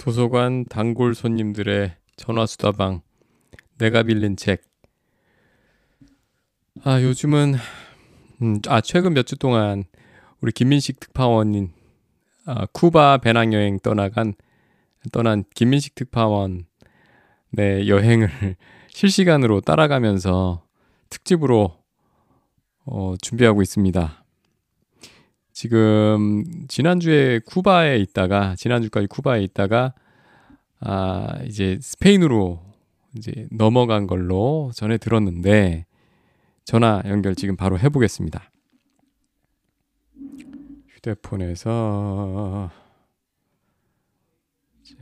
[0.00, 3.02] 도서관 단골 손님들의 전화 수다방
[3.76, 4.62] 내가 빌린 책.
[6.82, 7.56] 아 요즘은
[8.40, 9.84] 음, 아 최근 몇 주 동안
[10.40, 11.74] 우리 김민식 특파원인
[12.46, 14.32] 아, 쿠바 배낭여행 떠나간
[15.12, 16.64] 떠난 김민식 특파원
[17.50, 18.56] 네 여행을
[18.88, 20.64] 실시간으로 따라가면서
[21.10, 21.76] 특집으로
[22.86, 24.19] 어, 준비하고 있습니다.
[25.60, 29.92] 지금 지난주에 쿠바에 있다가 지난주까지 쿠바에 있다가
[30.80, 32.62] 아 이제 스페인으로
[33.14, 35.84] 이제 넘어간 걸로 전해 들었는데
[36.64, 38.50] 전화 연결 지금 바로 해보겠습니다.
[40.88, 42.70] 휴대폰에서
[44.82, 44.96] 자.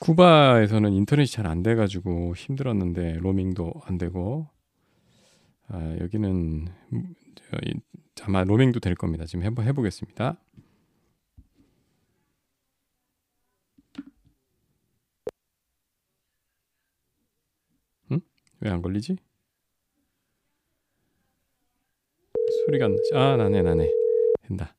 [0.00, 4.55] 쿠바에서는 인터넷이 잘 안 돼가지고 힘들었는데 로밍도 안 되고
[5.68, 7.14] 아, 여기는 음,
[8.22, 9.24] 아마 로밍도 될 겁니다.
[9.26, 10.36] 지금 한번 해보겠습니다.
[18.12, 18.20] 응?
[18.60, 19.16] 왜 안 걸리지?
[22.66, 23.10] 소리가 안 나지?
[23.14, 23.90] 아 나네 나네
[24.42, 24.74] 된다.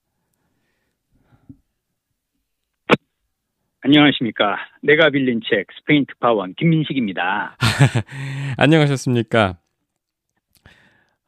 [3.81, 4.57] 안녕하십니까.
[4.81, 7.55] 내가 빌린 책 스페인 특파원 김민식입니다.
[8.57, 9.59] 안녕하셨습니까.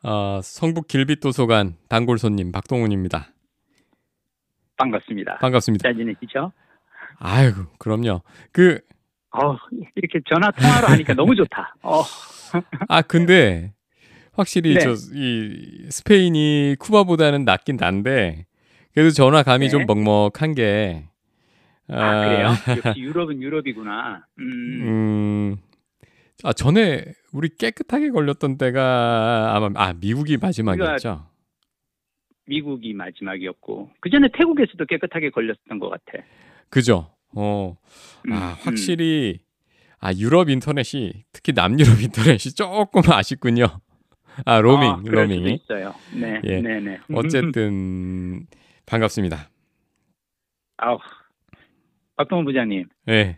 [0.03, 3.29] 어, 성북 길빛도서관 단골 손님 박동훈입니다.
[4.77, 5.39] 반갑습니다.
[5.39, 5.83] 반갑습니다.
[5.83, 6.51] 잘 지내시죠?
[7.17, 8.21] 아이고 그럼요.
[8.51, 8.79] 그
[9.31, 9.57] 어,
[9.95, 11.75] 이렇게 전화 통화로 하니까 너무 좋다.
[11.83, 12.01] 어.
[12.87, 13.73] 아 근데
[14.33, 14.79] 확실히 네.
[14.79, 18.45] 저이 스페인이 쿠바보다는 낫긴 난데
[18.93, 19.69] 그래도 전화 감이 네.
[19.69, 21.09] 좀 먹먹한 게
[21.89, 22.47] 아, 그래요?
[22.85, 24.25] 역시 유럽은 유럽이구나.
[24.39, 24.43] 음,
[24.81, 25.57] 음,
[26.43, 31.25] 아 전에 우리 깨끗하게 걸렸던 때가 아마 아 미국이 마지막이었죠.
[32.45, 36.23] 미국이 마지막이었고 그 전에 태국에서도 깨끗하게 걸렸던 것 같아.
[36.69, 37.11] 그죠?
[37.35, 37.77] 어,
[38.25, 38.55] 음, 아 음.
[38.61, 39.39] 확실히
[39.99, 43.67] 아 유럽 인터넷이 특히 남유럽 인터넷이 조금 아쉽군요.
[44.45, 45.93] 아 로밍 아, 로밍이 있어요.
[46.13, 46.61] 네, 예.
[46.61, 46.99] 네, 네.
[47.13, 48.47] 어쨌든
[48.85, 49.49] 반갑습니다.
[50.77, 50.97] 아우,
[52.15, 53.37] 박동훈 부장님, 네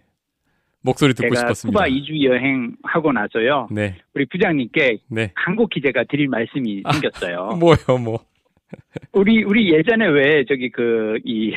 [0.84, 1.80] 목소리 듣고 싶었습니다.
[1.80, 5.32] 쿠바 2주 여행 하고 나서요, 네, 우리 부장님께 네.
[5.36, 7.50] 한국히 제가 드릴 말씀이 아, 생겼어요.
[7.60, 8.20] 뭐요, 뭐.
[9.14, 11.52] 우리 우리 예전에 왜 저기 그 이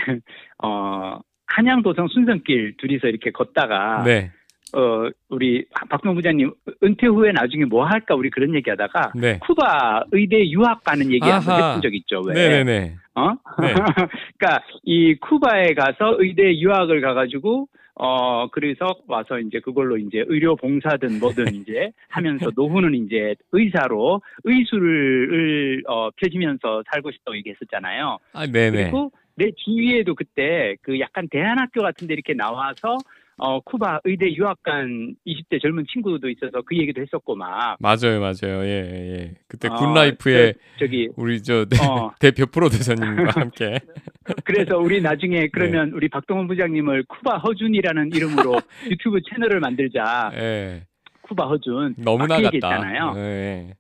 [0.63, 4.33] 어 한양도성 순선길 둘이서 이렇게 걷다가 네,
[4.75, 6.51] 어 우리 박동 부장님
[6.83, 9.39] 은퇴 후에 나중에 뭐 할까 우리 그런 얘기하다가 네.
[9.39, 11.69] 쿠바 의대 유학 가는 얘기 한번 아하.
[11.71, 12.35] 해본 적 있죠 왜?
[12.35, 12.97] 네네네.
[13.15, 13.31] 어?
[13.61, 13.75] 네.
[14.39, 21.21] 그러니까 이 쿠바에 가서 의대 유학을 가가지고 어 그래서 와서 이제 그걸로 이제 의료 봉사든
[21.21, 28.19] 뭐든 이제 하면서 노후는 이제 의사로 의술을 어 펼치면서 살고 싶다고 얘기했었잖아요.
[28.33, 28.83] 아, 네네.
[28.85, 32.99] 그리고 내 주위에도 그때 그 약간 대안학교 같은 데 이렇게 나와서
[33.37, 38.65] 어 쿠바 의대 유학 간 20대 젊은 친구도 있어서 그 얘기도 했었고 막 맞아요, 맞아요.
[38.65, 39.35] 예, 예.
[39.49, 41.67] 그때 어, 굿라이프의 저- 저기 우리 저어
[42.21, 43.79] 대표 프로듀서님과 함께.
[44.45, 45.09] 그래서 우리 네.
[45.09, 48.55] 나중에 그러면 우리 박동원 부장님을 쿠바 허준이라는 이름으로
[48.91, 50.31] 유튜브 채널을 만들자.
[50.35, 50.83] 예.
[51.23, 51.95] 쿠바 허준.
[51.99, 52.47] 너무나 막 같다.
[52.47, 53.15] 얘기했잖아요.
[53.17, 53.75] 예.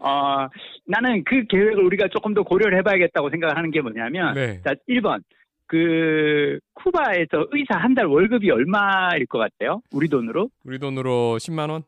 [0.00, 0.46] 어,
[0.86, 4.60] 나는 그 계획을 우리가 조금 더 고려를 해봐야겠다고 생각을 하는 게 뭐냐면, 네.
[4.62, 5.22] 자, 1번.
[5.66, 9.80] 그, 쿠바에서 의사 한 달 월급이 얼마일 것 같아요?
[9.92, 10.50] 우리 돈으로?
[10.64, 11.82] 우리 돈으로 10만 원?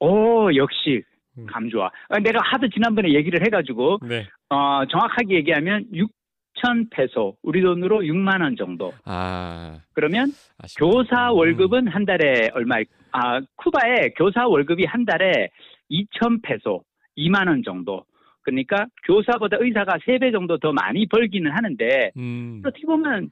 [0.00, 1.02] 오, 역시,
[1.38, 1.46] 음.
[1.46, 1.90] 감 좋아.
[2.08, 4.26] 아, 내가 하도 지난번에 얘기를 해가지고, 네.
[4.48, 8.92] 어, 정확하게 얘기하면 6천 페소, 우리 돈으로 6만 원 정도.
[9.04, 10.84] 아, 그러면 아쉽다.
[10.84, 11.36] 교사 음.
[11.36, 12.76] 월급은 한 달에 얼마,
[13.12, 15.48] 아, 쿠바의 교사 월급이 한 달에
[15.90, 16.82] 2천 페소,
[17.16, 18.04] 2만 원 정도.
[18.50, 22.62] 그러니까 교사보다 의사가 3배 정도 더 많이 벌기는 하는데, 음.
[22.64, 23.30] 어떻게 보면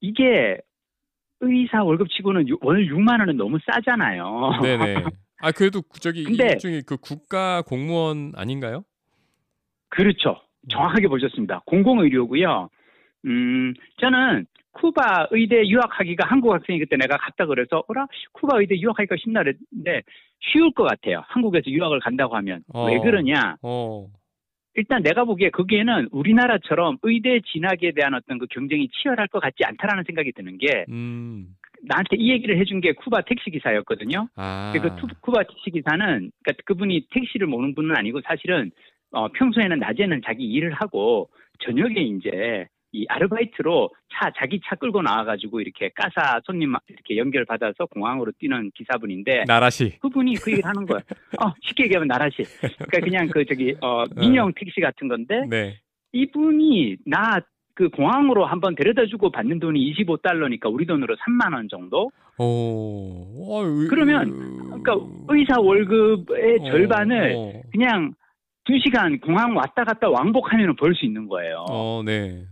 [0.00, 0.58] 이게
[1.40, 4.60] 의사 월급 치고는 유- 월 6만 원은 너무 싸잖아요.
[4.62, 4.94] 네네.
[5.38, 8.84] 아, 그래도 저기 근데- 일종의 그 국가 공무원 아닌가요?
[9.88, 10.40] 그렇죠.
[10.70, 11.62] 정확하게 보셨습니다.
[11.66, 12.68] 공공의료고요.
[13.26, 14.46] 음, 저는
[14.80, 20.02] 쿠바 의대 유학하기가 한국 학생이 그때 내가 갔다 그래서 어라 쿠바 의대 유학하기가 쉽나 그랬는데
[20.40, 21.22] 쉬울 것 같아요.
[21.26, 22.86] 한국에서 유학을 간다고 하면 어.
[22.86, 23.56] 왜 그러냐?
[23.62, 24.06] 어.
[24.74, 30.04] 일단 내가 보기에 거기에는 우리나라처럼 의대 진학에 대한 어떤 그 경쟁이 치열할 것 같지 않다라는
[30.04, 31.46] 생각이 드는 게 음.
[31.82, 34.28] 나한테 이 얘기를 해준 게 쿠바 택시 기사였거든요.
[34.36, 34.72] 아.
[34.74, 38.70] 그 투- 쿠바 택시 기사는 그러니까 그분이 택시를 모는 분은 아니고 사실은
[39.12, 41.30] 어, 평소에는 낮에는 자기 일을 하고
[41.60, 47.86] 저녁에 이제 이 아르바이트로 차 자기 차 끌고 나와가지고 이렇게 casa 손님 이렇게 연결 받아서
[47.86, 49.98] 공항으로 뛰는 기사분인데 나라시.
[50.00, 51.00] 그분이 그 얘기를 하는 거예요.
[51.42, 52.42] 어 쉽게 얘기하면 나라시.
[52.60, 55.78] 그러니까 그냥 그 저기 어 민영 택시 같은 건데 네.
[56.12, 57.40] 이분이 나
[57.78, 62.10] 그 공항으로 한번 데려다주고 받는 돈이 25달러니까 우리 돈으로 3만 원 정도.
[62.38, 63.52] 오.
[63.54, 64.32] 어, 의- 그러면
[64.80, 64.96] 그러니까
[65.28, 68.14] 의사 월급의 어, 절반을 어, 그냥
[68.64, 71.66] 2시간 공항 왔다 갔다 왕복하면 벌 수 있는 거예요.
[71.68, 72.44] 어, 네.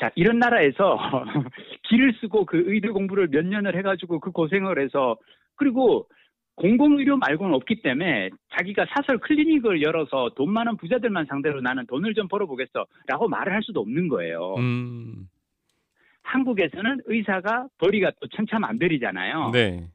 [0.00, 0.98] 자, 이런 나라에서
[1.88, 5.16] 길을 쓰고 그 의대 공부를 몇 년을 해가지고 그 고생을 해서
[5.56, 6.08] 그리고
[6.54, 12.28] 공공의료 말고는 없기 때문에 자기가 사설 클리닉을 열어서 돈 많은 부자들만 상대로 나는 돈을 좀
[12.28, 14.54] 벌어보겠어 라고 말을 할 수도 없는 거예요.
[14.58, 15.28] 음.
[16.22, 19.50] 한국에서는 의사가 벌이가 또 천차만별이잖아요.
[19.52, 19.88] 네.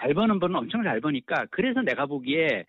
[0.00, 2.64] 잘 버는 분은 엄청 잘 버니까 그래서 내가 보기에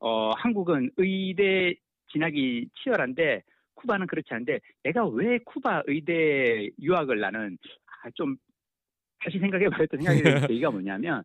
[0.00, 1.74] 어 한국은 의대
[2.10, 3.42] 진학이 치열한데
[3.80, 8.36] 쿠바는 그렇지 않은데 내가 왜 쿠바 의대 유학을 나는 아, 좀
[9.18, 11.22] 다시 생각해봤던 생각이 드는 계기가 뭐냐면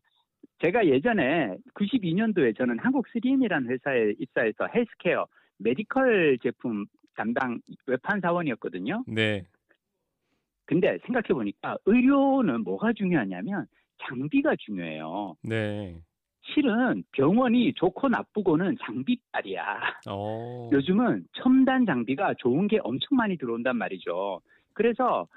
[0.63, 6.85] 제가 예전에 92년도에 저는 한국 3M이라는 회사에 입사해서 헬스케어 메디컬 제품
[7.15, 9.03] 담당 외판 사원이었거든요.
[9.07, 9.45] 네.
[10.65, 13.67] 근데 생각해 보니까 의료는 뭐가 중요하냐면
[14.03, 15.35] 장비가 중요해요.
[15.43, 16.01] 네.
[16.53, 19.79] 실은 병원이 좋고 나쁘고는 장비빨이야.
[20.09, 20.69] 어.
[20.71, 24.41] 요즘은 첨단 장비가 좋은 게 엄청 많이 들어온단 말이죠.
[24.73, 25.27] 그래서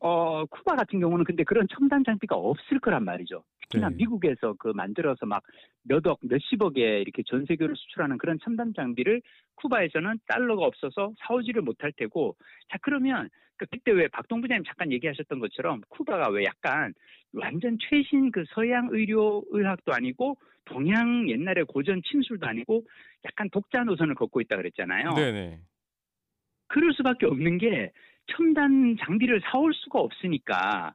[0.00, 3.42] 어 쿠바 같은 경우는 근데 그런 첨단 장비가 없을 거란 말이죠.
[3.68, 3.96] 특히나 네.
[3.96, 5.42] 미국에서 그 만들어서 막
[5.82, 9.22] 몇억 몇십억에 이렇게 전 세계로 수출하는 그런 첨단 장비를
[9.56, 12.36] 쿠바에서는 달러가 없어서 사오지를 못할 테고
[12.68, 16.92] 자 그러면 그 그때 왜 박동 부장님 잠깐 얘기하셨던 것처럼 쿠바가 왜 약간
[17.32, 22.84] 완전 최신 그 서양 의료 의학도 아니고 동양 옛날의 고전 침술도 아니고
[23.24, 25.14] 약간 독자 노선을 걷고 있다 그랬잖아요.
[25.14, 25.60] 네네.
[26.68, 27.92] 그럴 수밖에 없는 게
[28.26, 30.94] 첨단 장비를 사올 수가 없으니까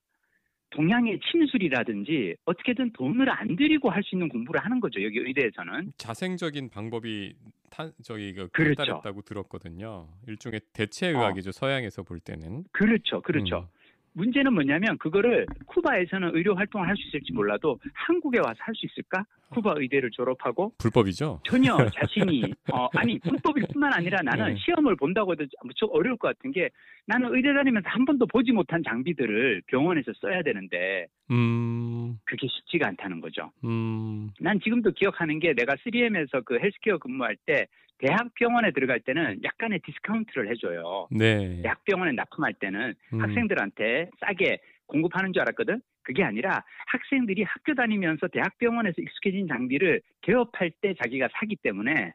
[0.71, 5.03] 동양의 침술이라든지 어떻게든 돈을 안 들이고 할 수 있는 공부를 하는 거죠.
[5.03, 5.93] 여기 의대에서는.
[5.97, 7.35] 자생적인 방법이
[7.69, 8.75] 탄 저기 그 그렇죠.
[8.75, 10.07] 발달했다고 들었거든요.
[10.27, 11.09] 일종의 대체 어.
[11.11, 11.51] 의학이죠.
[11.51, 12.63] 서양에서 볼 때는.
[12.71, 13.21] 그렇죠.
[13.21, 13.59] 그렇죠.
[13.59, 13.80] 음.
[14.13, 19.23] 문제는 뭐냐면 그거를 쿠바에서는 의료 활동을 할 수 있을지 몰라도 한국에 와서 할 수 있을까?
[19.51, 21.41] 쿠바 의대를 졸업하고 불법이죠.
[21.43, 24.55] 전혀 자신이 어 아니 불법일 뿐만 아니라 나는 네.
[24.57, 26.69] 시험을 본다고 해도 무척 어려울 것 같은 게
[27.05, 32.19] 나는 의대 다니면서 한 번도 보지 못한 장비들을 병원에서 써야 되는데 음.
[32.25, 33.51] 그게 쉽지가 않다는 거죠.
[33.63, 34.29] 음.
[34.39, 37.67] 난 지금도 기억하는 게 내가 3M에서 그 헬스케어 근무할 때
[37.97, 41.07] 대학 병원에 들어갈 때는 약간의 디스카운트를 해줘요.
[41.11, 41.61] 네.
[41.61, 43.21] 대학 병원에 납품할 때는 음.
[43.21, 45.81] 학생들한테 싸게 공급하는 줄 알았거든.
[46.03, 52.13] 그게 아니라 학생들이 학교 다니면서 대학 병원에서 익숙해진 장비를 개업할 때 자기가 사기 때문에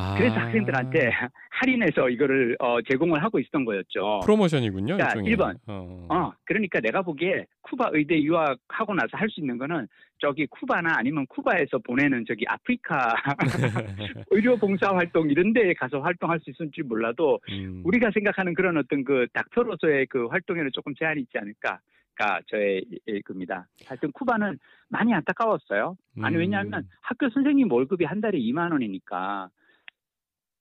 [0.00, 0.14] 아.
[0.16, 1.10] 그래서 학생들한테
[1.50, 4.20] 할인해서 이거를 어, 제공을 하고 있었던 거였죠.
[4.24, 4.96] 프로모션이군요.
[4.96, 5.34] 자, 일종의.
[5.34, 5.56] 1번.
[5.66, 6.06] 어.
[6.08, 9.88] 어, 그러니까 내가 보기에 쿠바 의대 유학하고 나서 할 수 있는 거는
[10.20, 13.12] 저기 쿠바나 아니면 쿠바에서 보내는 저기 아프리카
[14.30, 17.82] 의료 봉사 활동 이런 데에 가서 활동할 수 있을지 몰라도 음.
[17.84, 21.80] 우리가 생각하는 그런 어떤 그 닥터로서의 그 활동에는 조금 제한이 있지 않을까
[22.14, 23.66] 가 저의 이- 겁니다.
[23.86, 24.58] 하여튼 쿠바는
[24.88, 25.96] 많이 안타까웠어요.
[26.22, 26.40] 아니 음.
[26.40, 29.48] 왜냐하면 학교 선생님 월급이 한 달에 2만 원이니까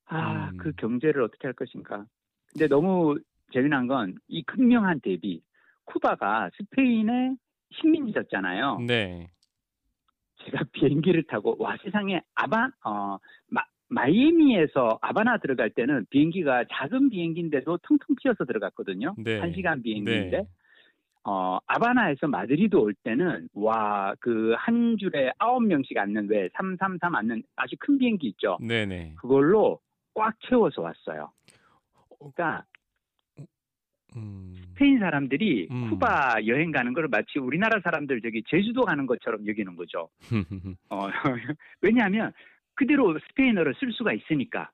[0.07, 0.57] 아 음.
[0.57, 2.05] 그 경제를 어떻게 할 것인가.
[2.51, 3.17] 근데 너무
[3.53, 5.41] 재미난 건 이 극명한 대비
[5.85, 7.35] 쿠바가 스페인의
[7.71, 8.79] 식민지였잖아요.
[8.87, 9.29] 네.
[10.45, 13.17] 제가 비행기를 타고 와 세상에 아바 어
[13.49, 19.15] 마, 마이애미에서 아바나 들어갈 때는 비행기가 작은 비행기인데도 텅텅 비어서 들어갔거든요.
[19.17, 19.39] 네.
[19.39, 20.47] 한 시간 비행기인데 네.
[21.23, 27.43] 어 아바나에서 마드리드 올 때는 와 그 한 줄에 아홉 명씩 앉는 왜 333 앉는
[27.55, 28.57] 아주 큰 비행기 있죠.
[28.61, 29.15] 네네.
[29.19, 29.79] 그걸로
[30.17, 31.31] 꽉 채워서 왔어요.
[32.17, 32.65] 그러니까
[34.15, 34.51] 음.
[34.69, 35.91] 스페인 사람들이 음.
[35.91, 40.09] 쿠바 여행 가는 걸 마치 우리나라 사람들 저기 제주도 가는 것처럼 여기는 거죠.
[40.89, 41.07] 어,
[41.81, 42.33] 왜냐하면
[42.73, 44.71] 그대로 스페인어를 쓸 수가 있으니까.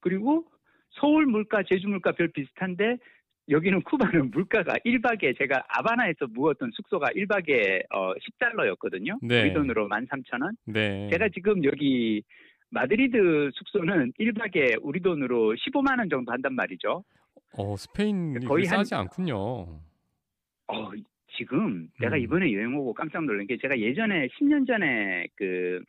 [0.00, 0.44] 그리고
[0.90, 2.96] 서울 물가, 제주 물가 별 비슷한데
[3.48, 9.20] 여기는 쿠바는 물가가 1박에 제가 아바나에서 묵었던 숙소가 1박에 어, 10달러였거든요.
[9.22, 9.42] 네.
[9.42, 10.56] 우리 돈으로 13,000원.
[10.66, 11.08] 네.
[11.10, 12.24] 제가 지금 여기
[12.70, 17.04] 마드리드 숙소는 1박에 우리 돈으로 15만 원 정도 한단 말이죠.
[17.58, 19.36] 어, 스페인이 거의 거의 한- 싸지 않군요.
[19.36, 20.90] 어,
[21.36, 22.20] 지금 내가 음.
[22.22, 25.82] 이번에 여행 오고 깜짝 놀란 게 제가 예전에 10년 전에 그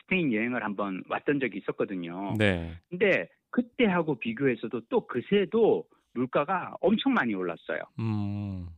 [0.00, 2.34] 스페인 여행을 한번 왔던 적이 있었거든요.
[2.38, 2.72] 네.
[2.88, 7.80] 근데 그때하고 비교해서도 또 그새도 물가가 엄청 많이 올랐어요.
[7.98, 8.68] 음.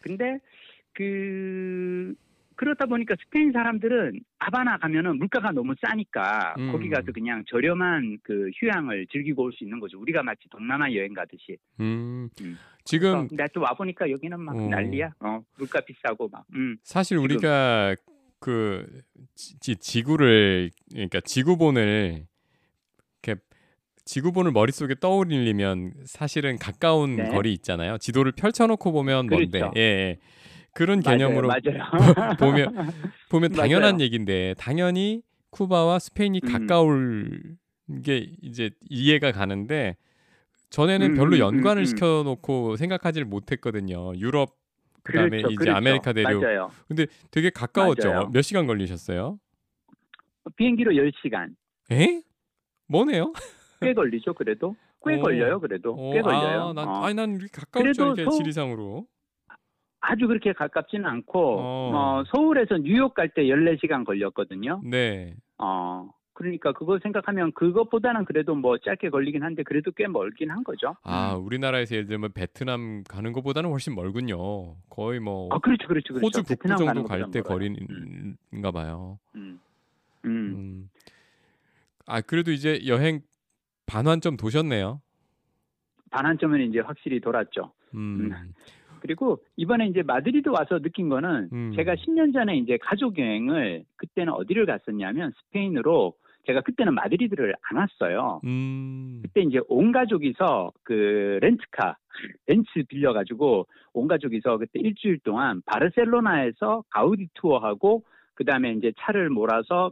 [0.00, 0.38] 근데
[0.94, 2.14] 그
[2.56, 6.72] 그렇다 보니까 스페인 사람들은 아바나 가면은 물가가 너무 싸니까 음.
[6.72, 9.98] 거기 가서 그냥 저렴한 그 휴양을 즐기고 올 수 있는 거죠.
[10.00, 11.56] 우리가 마치 동남아 여행 가듯이.
[11.80, 12.58] 음, 음.
[12.84, 14.68] 지금 나또 와 보니까 여기는 막 어.
[14.68, 15.12] 난리야.
[15.20, 16.44] 어, 물가 비싸고 막.
[16.54, 16.76] 음.
[16.82, 17.94] 사실 지금- 우리가
[18.40, 18.86] 그
[19.34, 22.24] 지, 지구를 그러니까 지구본을
[23.22, 23.40] 이렇게
[24.04, 27.28] 지구본을 머릿속에 떠올리면 사실은 가까운 네.
[27.28, 27.98] 거리 있잖아요.
[27.98, 29.72] 지도를 펼쳐놓고 보면 뭔데, 그렇죠.
[29.76, 30.18] 예, 예.
[30.74, 31.78] 그런 개념으로 맞아요.
[32.16, 32.36] 맞아요.
[32.38, 32.74] 보면
[33.30, 34.00] 보면 당연한.
[34.00, 36.48] 얘기인데 당연히 쿠바와 스페인이 음.
[36.52, 37.56] 가까울
[38.04, 39.96] 게 이제 이해가 가는데
[40.70, 41.84] 전에는 음, 별로 음, 연관을 음, 음.
[41.84, 44.14] 시켜놓고 생각하지를 못했거든요.
[44.16, 44.56] 유럽
[45.02, 45.76] 그다음에 그렇죠, 이제 그렇죠.
[45.76, 46.40] 아메리카 대륙.
[46.42, 46.70] 맞아요.
[46.88, 48.08] 근데 되게 가까웠죠.
[48.08, 48.30] 맞아요.
[48.32, 49.38] 몇 시간 걸리셨어요?
[50.56, 51.54] 비행기로 10시간.
[51.90, 52.22] 에?
[52.88, 53.32] 머네요?
[53.80, 54.74] 꽤 걸리죠, 그래도.
[55.06, 55.20] 꽤 어.
[55.20, 55.94] 걸려요, 그래도.
[56.12, 56.60] 꽤 어, 걸려요.
[56.68, 57.02] 아, 난, 어.
[57.04, 59.06] 아니 난 이렇게 가까울 줄 그래도 알게 서- 지리상으로.
[60.02, 61.90] 아주 그렇게 가깝지는 않고 어.
[61.94, 64.80] 어, 서울에서 뉴욕 갈 때 14시간 걸렸거든요.
[64.84, 65.34] 네.
[65.58, 66.10] 어.
[66.34, 70.96] 그러니까 그거 생각하면 그것보다는 그래도 뭐 짧게 걸리긴 한데 그래도 꽤 멀긴 한 거죠.
[71.04, 71.44] 아 음.
[71.46, 74.74] 우리나라에서 예를 들면 베트남 가는 것보다는 훨씬 멀군요.
[74.88, 76.26] 거의 뭐 아, 그렇죠, 그렇죠, 그렇죠.
[76.26, 77.58] 호주 북부 정도 가는 갈 것보다 때 멀어요.
[77.58, 79.18] 거리인가 봐요.
[79.36, 79.60] 음.
[80.24, 80.30] 음.
[80.30, 80.90] 음.
[82.06, 83.20] 아 그래도 이제 여행
[83.86, 85.00] 반환점 도셨네요.
[86.10, 87.72] 반환점은 이제 확실히 돌았죠.
[87.94, 88.32] 음.
[89.02, 91.72] 그리고 이번에 이제 마드리드 와서 느낀 거는 음.
[91.74, 96.14] 제가 10년 전에 이제 가족 여행을 그때는 어디를 갔었냐면 스페인으로
[96.46, 98.40] 제가 그때는 마드리드를 안 왔어요.
[98.44, 99.20] 음.
[99.22, 101.96] 그때 이제 온 가족이서 그 렌트카
[102.46, 108.04] 렌트 빌려가지고 온 가족이서 그때 일주일 동안 바르셀로나에서 가우디 투어하고
[108.34, 109.90] 그 다음에 이제 차를 몰아서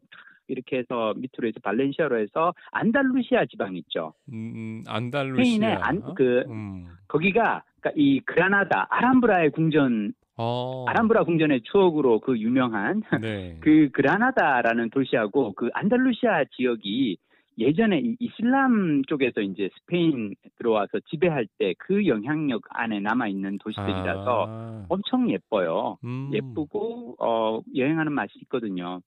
[0.51, 4.13] 이렇게 해서 밑으로 해서 발렌시아로 해서 안달루시아 지방 있죠.
[4.33, 5.45] 음, 안달루시아.
[5.45, 6.87] 스페인의 안, 그 음.
[7.09, 10.85] 거기가 그러니까 이 그라나다 아람브라의 궁전 어.
[10.89, 13.59] 아람브라 궁전의 추억으로 그 유명한 네.
[13.61, 17.19] 그 그라나다라는 도시하고 그 안달루시아 지역이
[17.59, 24.47] 예전에 이 이슬람 쪽에서 이제 스페인 들어와서 지배할 때 그 영향력 안에 남아 있는 도시들이라서
[24.49, 24.87] 아.
[24.89, 25.99] 엄청 예뻐요.
[26.05, 26.31] 음.
[26.33, 29.01] 예쁘고 어 여행하는 맛이 있거든요.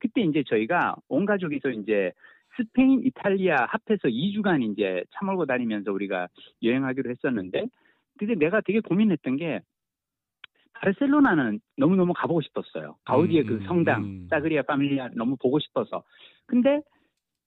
[0.00, 2.12] 그때 이제 저희가 온 가족이서 이제
[2.56, 6.28] 스페인, 이탈리아 합해서 2주간 이제 차 몰고 다니면서 우리가
[6.62, 7.66] 여행하기로 했었는데
[8.18, 9.60] 근데 내가 되게 고민했던 게
[10.74, 12.96] 바르셀로나는 너무너무 가보고 싶었어요.
[13.04, 14.26] 가우디의 음, 그 성당, 음.
[14.28, 16.02] 사그리아 파밀리아 너무 보고 싶어서.
[16.46, 16.80] 근데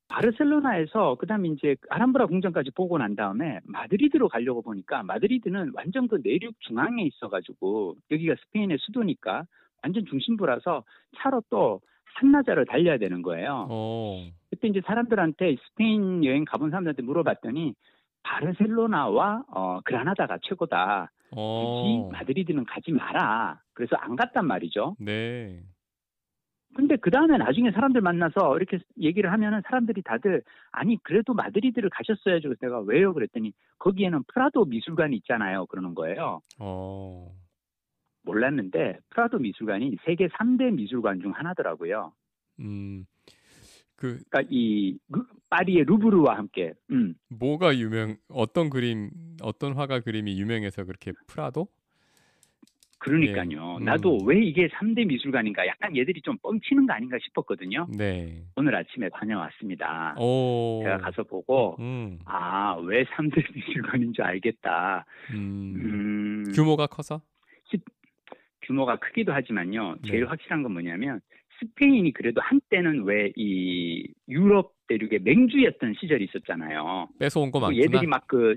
[0.10, 6.55] 바르셀로나에서 그다음에 이제 아람브라 궁전까지 보고 난 다음에 마드리드로 가려고 보니까 마드리드는 완전 그 내륙
[6.62, 9.43] 중앙에 있어가지고 여기가 스페인의 수도니까
[9.84, 10.84] 완전 중심부라서
[11.17, 11.81] 차로 또
[12.16, 13.68] 한나자를 달려야 되는 거예요.
[13.70, 14.25] 어.
[14.50, 17.74] 그때 이제 사람들한테 스페인 여행 가본 사람들한테 물어봤더니
[18.24, 21.12] 바르셀로나와 어, 그라나다가 최고다.
[21.30, 22.10] 굳이 어.
[22.12, 23.62] 마드리드는 가지 마라.
[23.74, 24.96] 그래서 안 갔단 말이죠.
[25.00, 25.62] 네.
[26.75, 32.54] 근데 그 다음에 나중에 사람들 만나서 이렇게 얘기를 하면은 사람들이 다들 아니 그래도 마드리드를 가셨어야죠.
[32.62, 33.13] 내가 왜요?
[33.13, 35.66] 그랬더니 거기에는 프라도 미술관이 있잖아요.
[35.66, 36.42] 그러는 거예요.
[36.60, 37.32] 어.
[38.23, 42.13] 몰랐는데 프라도 미술관이 세계 3대 미술관 중 하나더라고요.
[42.59, 43.05] 음.
[43.95, 46.73] 그 그러니까 이 루- 파리의 루브르와 함께.
[46.91, 47.15] 음.
[47.29, 49.09] 뭐가 유명 어떤 그림
[49.41, 51.67] 어떤 화가 그림이 유명해서 그렇게 프라도?
[52.99, 53.49] 그러니까요.
[53.51, 53.77] 예.
[53.81, 53.85] 음.
[53.85, 57.88] 나도 왜 이게 3대 미술관인가 약간 얘들이 좀 뻥치는 거 아닌가 싶었거든요.
[57.97, 58.43] 네.
[58.57, 60.15] 오늘 아침에 다녀왔습니다.
[60.19, 60.81] 오.
[60.83, 62.19] 제가 가서 보고 음.
[62.25, 65.05] 아, 왜 3대 미술관인 줄 알겠다.
[65.31, 65.73] 음.
[66.45, 67.21] 음, 규모가 커서?
[68.69, 69.95] 규모가 크기도 하지만요.
[70.07, 70.27] 제일 네.
[70.27, 71.19] 확실한 건 뭐냐면
[71.59, 77.09] 스페인이 그래도 한때는 왜 이 유럽 대륙의 맹주였던 시절이 있었잖아요.
[77.19, 77.83] 뺏어온 거그 많구나.
[77.83, 78.55] 얘들이 막그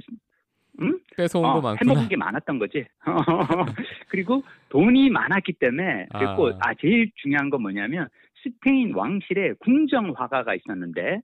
[1.16, 1.90] 뺏어온 어, 거 많구나.
[1.90, 2.84] 해먹은 게 많았던 거지.
[4.08, 6.58] 그리고 돈이 많았기 때문에 그리고 아.
[6.70, 6.74] 아.
[6.80, 8.08] 제일 중요한 건 뭐냐면
[8.42, 11.20] 스페인 왕실에 궁정 화가가 있었는데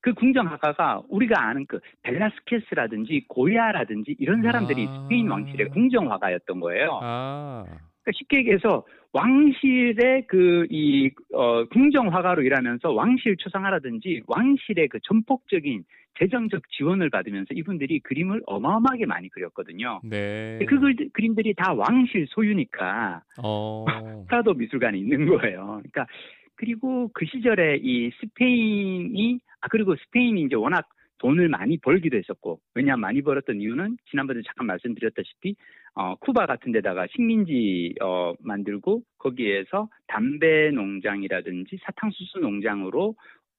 [0.00, 5.02] 그 궁정 화가가 우리가 아는 그 벨라스케스라든지 고야라든지 이런 사람들이 아.
[5.04, 6.98] 스페인 왕실의 궁정 화가였던 거예요.
[7.02, 7.64] 아.
[8.02, 15.84] 그러니까 쉽게 얘기해서 왕실의 그이 어, 궁정 화가로 일하면서 왕실 초상화라든지 왕실의 그 전폭적인
[16.18, 20.00] 재정적 지원을 받으면서 이분들이 그림을 어마어마하게 많이 그렸거든요.
[20.04, 20.58] 네.
[20.68, 23.84] 그 글- 그림들이 다 왕실 소유니까 어.
[24.28, 25.80] 프라도 미술관에 있는 거예요.
[25.82, 26.06] 그러니까
[26.56, 30.86] 그리고 그 시절에 이 스페인이 아 그리고 스페인이 이제 워낙
[31.22, 35.54] 돈을 많이 벌기도 했었고 왜냐 많이 벌었던 이유는 지난번에 잠깐 말씀드렸다시피
[35.94, 43.14] 어 쿠바 같은 데다가 식민지 어 만들고 거기에서 담배 농장이라든지 사탕수수 농장으로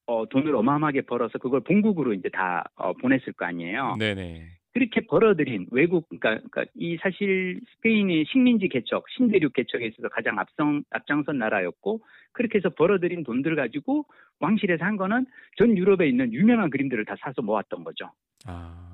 [0.08, 3.96] 어 돈을 어마어마하게 벌어서 그걸 본국으로 이제 다 어, 보냈을 거 아니에요.
[3.98, 4.63] 네네.
[4.74, 10.84] 그렇게 벌어들인 외국, 그러니까, 그러니까 이 사실 스페인이 식민지 개척, 신대륙 개척에 있어서 가장 앞선,
[10.90, 12.02] 앞장선 나라였고,
[12.32, 14.06] 그렇게 해서 벌어들인 돈들 가지고
[14.40, 15.28] 왕실에서 한 거는
[15.58, 18.12] 전 유럽에 있는 유명한 그림들을 다 사서 모았던 거죠.
[18.48, 18.90] 아.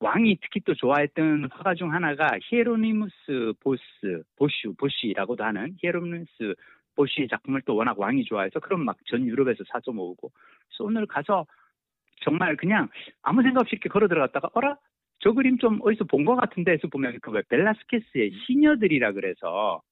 [0.00, 6.54] 왕이 특히 또 좋아했던 화가 중 하나가 히에로니무스 보스, 보슈, 보쉬라고도 하는 히에로니무스
[6.96, 10.32] 보쉬의 작품을 또 워낙 왕이 좋아해서 그럼 막 전 유럽에서 사서 모으고.
[10.68, 11.46] 그래서 오늘 가서
[12.20, 12.88] 정말 그냥
[13.22, 14.76] 아무 생각 없이 이렇게 걸어 들어갔다가 어라
[15.20, 19.82] 저 그림 좀 어디서 본 것 같은데 해서 보면 그 벨라스케스의 시녀들이라 그래서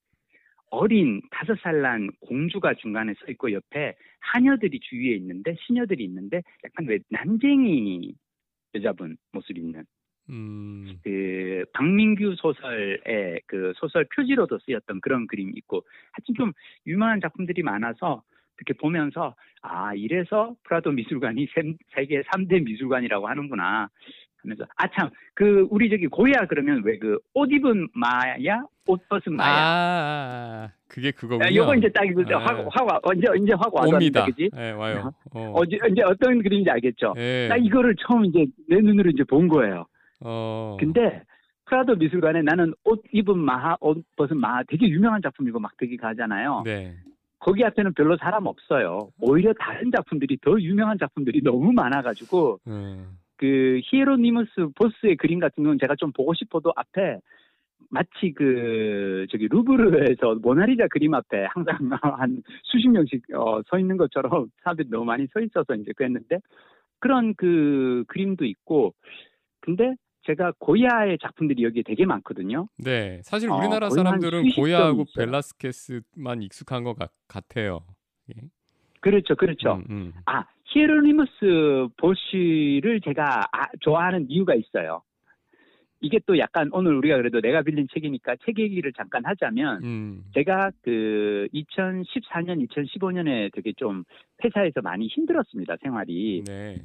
[0.71, 6.87] 어린 다섯 살 난 공주가 중간에 서 있고 옆에 하녀들이 주위에 있는데 시녀들이 있는데 약간
[6.87, 8.13] 왜 난쟁이
[8.75, 9.83] 여자분 모습 있는
[10.29, 10.99] 음.
[11.03, 16.51] 그 박민규 소설의 그 소설 표지로도 쓰였던 그런 그림이 있고 하여튼 좀
[16.85, 18.21] 유명한 작품들이 많아서
[18.59, 21.61] 이렇게 보면서 아 이래서 프라도 미술관이 세,
[21.95, 23.89] 세계 3대 미술관이라고 하는구나
[24.41, 29.43] 하면서 아참 그 우리 저기 고야 그러면 왜 그 옷 입은 마야 옷 벗은 아,
[29.43, 31.45] 마야 아, 그게 그거군요.
[31.45, 32.39] 아, 요거 이제 딱 이거 아.
[32.39, 34.25] 확, 확, 와- 언제, 확 와닿는다, 옵니다.
[34.25, 34.49] 그지?
[34.57, 35.11] 예, 와요.
[35.33, 35.53] 어.
[35.59, 37.13] 어, 이제, 이제 어떤 그림인지 알겠죠?
[37.17, 37.47] 예.
[37.47, 39.85] 나 이거를 처음 이제 내 눈으로 이제 본 거예요.
[40.21, 40.75] 어.
[40.79, 41.21] 근데,
[41.65, 46.63] 프라도 미술관에 나는 옷 입은 마하, 옷 벗은 마하 되게 유명한 작품이고 막 되게 가잖아요.
[46.65, 46.95] 네.
[47.39, 49.09] 거기 앞에는 별로 사람 없어요.
[49.19, 53.17] 오히려 다른 작품들이 더 유명한 작품들이 너무 많아가지고, 음.
[53.37, 57.19] 그 히에로니무스 보스의 그림 같은 경우는 제가 좀 보고 싶어도 앞에
[57.89, 61.77] 마치 그 저기 루브르에서 모나리자 그림 앞에 항상
[62.19, 66.39] 한 수십 명씩 어, 서 있는 것처럼 사람들이 너무 많이 서 있어서 이제 그랬는데
[66.99, 68.93] 그런 그 그림도 있고
[69.61, 72.67] 근데 제가 고야의 작품들이 여기에 되게 많거든요.
[72.77, 73.21] 네.
[73.23, 75.05] 사실 어, 우리나라 한 사람들은 고야하고.
[75.15, 77.85] 벨라스케스만 익숙한 것 같, 같아요.
[78.29, 78.41] 예.
[79.01, 79.75] 그렇죠, 그렇죠.
[79.75, 80.13] 음, 음.
[80.25, 85.01] 아 히에로니무스 보쉬를 제가 아, 좋아하는 이유가 있어요.
[86.01, 90.23] 이게 또 약간 오늘 우리가 그래도 내가 빌린 책이니까 책 얘기를 잠깐 하자면 음.
[90.33, 94.03] 제가 그 2014년, 2015년에 되게 좀
[94.43, 96.43] 회사에서 많이 힘들었습니다, 생활이.
[96.45, 96.77] 네.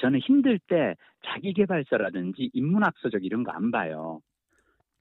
[0.00, 4.20] 저는 힘들 때 자기개발서라든지 인문학서적 이런 거 안 봐요.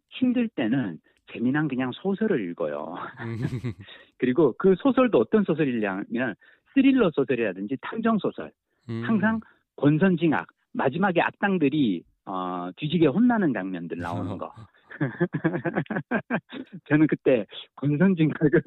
[0.10, 1.00] 힘들 때는
[1.32, 2.96] 재미난 그냥 소설을 읽어요.
[3.22, 3.38] 음.
[4.18, 6.36] 그리고 그 소설도 어떤 소설이냐면
[6.74, 8.51] 스릴러 소설이라든지 탐정 소설.
[8.89, 9.03] 음.
[9.06, 9.39] 항상
[9.76, 14.52] 권선징악 마지막에 악당들이 어, 뒤지게 혼나는 장면들 나오는 거.
[16.89, 17.45] 저는 그때
[17.76, 18.62] 권선징악을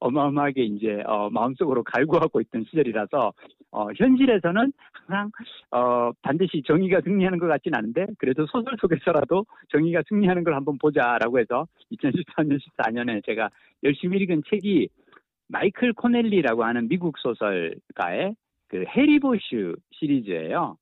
[0.00, 3.32] 어마어마하게 이제 어, 마음속으로 갈구하고 있던 시절이라서
[3.70, 5.30] 어, 현실에서는 항상
[5.70, 11.38] 어, 반드시 정의가 승리하는 것 같진 않은데 그래도 소설 속에서라도 정의가 승리하는 걸 한번 보자라고
[11.38, 13.50] 해서 2013년 14년에 제가
[13.84, 14.88] 열심히 읽은 책이
[15.48, 18.34] 마이클 코넬리라고 하는 미국 소설가의
[18.68, 20.76] 그 해리보슈 시리즈예요.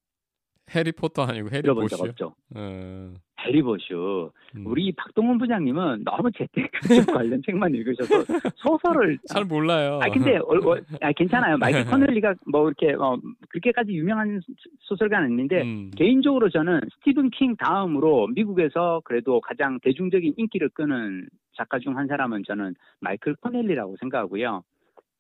[0.75, 2.09] 해리포터 아니고 해리보시요.
[2.11, 2.35] 없죠?
[2.57, 3.13] 어.
[3.47, 4.31] 해리보슈.
[4.57, 4.67] 음.
[4.67, 6.71] 우리 박동원 부장님은 너무 재테크
[7.13, 8.25] 관련 책만 읽으셔서
[8.57, 9.99] 소설을 잘 몰라요.
[10.03, 11.59] 아 근데 어, 어, 아, 괜찮아요.
[11.59, 13.19] 마이클 코넬리가 뭐 이렇게 어,
[13.51, 15.91] 그렇게까지 유명한 소- 소설가는 아닌데 음.
[15.95, 22.43] 개인적으로 저는 스티븐 킹 다음으로 미국에서 그래도 가장 대중적인 인기를 끄는 작가 중 한 사람은
[22.47, 24.63] 저는 마이클 코넬리라고 생각하고요.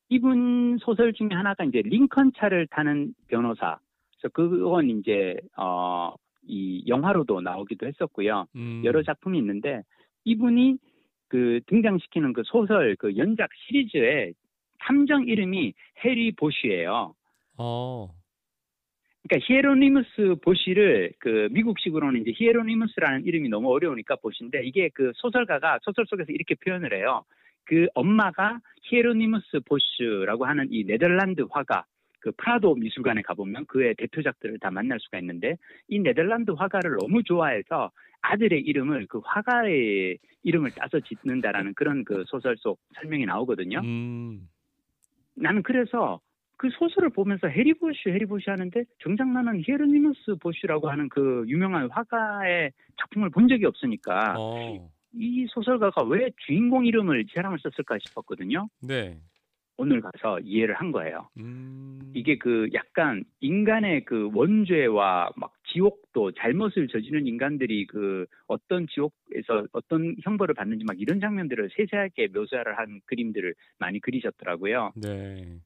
[0.08, 3.78] 이분 소설 중에 하나가 이제 링컨 차를 타는 변호사.
[4.24, 6.14] 그래서 그건 이제 어,
[6.46, 8.46] 이 영화로도 나오기도 했었고요.
[8.56, 8.82] 음.
[8.84, 9.82] 여러 작품이 있는데
[10.24, 10.78] 이분이
[11.28, 14.34] 그 등장시키는 그 소설 그 연작 시리즈의
[14.78, 17.14] 탐정 이름이 해리 보쉬예요.
[17.56, 18.08] 어.
[19.26, 26.04] 그러니까 히에로니무스 보시를 그 미국식으로는 이제 히에로니무스라는 이름이 너무 어려우니까 보시인데 이게 그 소설가가 소설
[26.06, 27.24] 속에서 이렇게 표현을 해요.
[27.64, 31.86] 그 엄마가 히에로니무스 보슈라고 하는 이 네덜란드 화가
[32.24, 35.58] 그 프라도 미술관에 가보면 그의 대표작들을 다 만날 수가 있는데
[35.88, 37.90] 이 네덜란드 화가를 너무 좋아해서
[38.22, 43.80] 아들의 이름을 그 화가의 이름을 따서 짓는다라는 그런 그 소설 속 설명이 나오거든요.
[43.80, 44.48] 음.
[45.34, 46.18] 나는 그래서
[46.56, 51.90] 그 소설을 보면서 해리 보슈, 해리 보슈 하는데 정작 나는 히에르니무스 보슈라고 하는 그 유명한
[51.90, 54.88] 화가의 작품을 본 적이 없으니까 어.
[55.12, 58.66] 이 소설가가 왜 주인공 이름을 이 사람을 썼을까 싶었거든요.
[58.80, 59.18] 네.
[59.76, 61.28] 오늘 가서 이해를 한 거예요.
[61.38, 62.12] 음.
[62.14, 70.14] 이게 그 약간 인간의 그 원죄와 막 지옥도 잘못을 저지른 인간들이 그 어떤 지옥에서 어떤
[70.22, 74.92] 형벌을 받는지 막 이런 장면들을 세세하게 묘사를 한 그림들을 많이 그리셨더라고요.
[74.96, 75.58] 네.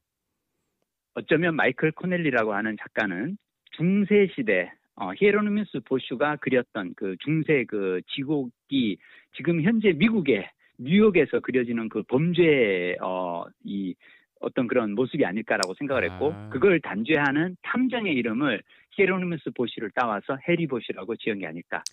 [1.13, 3.37] 어쩌면 마이클 코넬리라고 하는 작가는
[3.71, 8.97] 중세 시대 어, 히에로니무스 보슈가 그렸던 그 중세 그 지옥이
[9.35, 13.93] 지금 현재 미국의 뉴욕에서 그려지는 그 범죄의 어, 이
[14.39, 16.49] 어떤 그런 모습이 아닐까라고 생각을 했고 아.
[16.49, 18.61] 그걸 단죄하는 탐정의 이름을
[18.91, 21.83] 히에로니무스 보시를 따와서 해리 보시라고 지은 게 아닐까.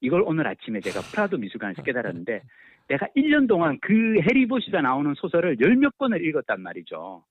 [0.00, 2.42] 이걸 오늘 아침에 제가 프라도 미술관에서 깨달았는데
[2.88, 3.92] 내가 1년 동안 그
[4.22, 7.22] 해리 보시가 나오는 소설을 열 몇 권을 읽었단 말이죠.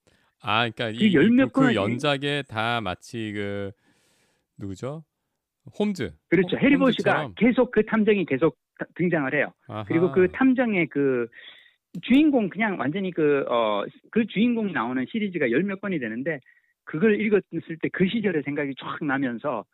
[0.43, 3.71] 아, 그러니까 그 이, 열몇 그, 그 연작에 다 마치 그
[4.57, 5.03] 누구죠?
[5.77, 6.11] 홈즈.
[6.29, 6.55] 그렇죠.
[6.55, 7.31] 홈- 해리 보시가.
[7.35, 8.60] 계속 그 탐정이 계속 다-
[8.95, 9.53] 등장을 해요.
[9.67, 9.83] 아하.
[9.87, 11.27] 그리고 그 탐정의 그
[12.01, 16.39] 주인공 그냥 완전히 그 어 그 주인공이 나오는 시리즈가 열 몇 권이 되는데
[16.85, 19.65] 그걸 읽었을 때 그 시절의 생각이 쫙 나면서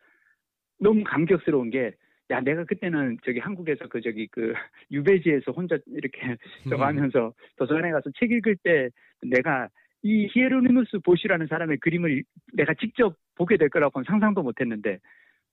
[0.80, 1.94] 너무 감격스러운 게
[2.30, 4.54] 야 내가 그때는 저기 한국에서 그 저기 그
[4.92, 6.20] 유배지에서 혼자 이렇게
[6.70, 6.88] 저거 음.
[6.88, 8.90] 하면서 도서관에 가서 책 읽을 때
[9.22, 9.70] 내가
[10.04, 15.00] 이 히에로니무스 보시라는 사람의 그림을 내가 직접 보게 될 거라고는 상상도 못 했는데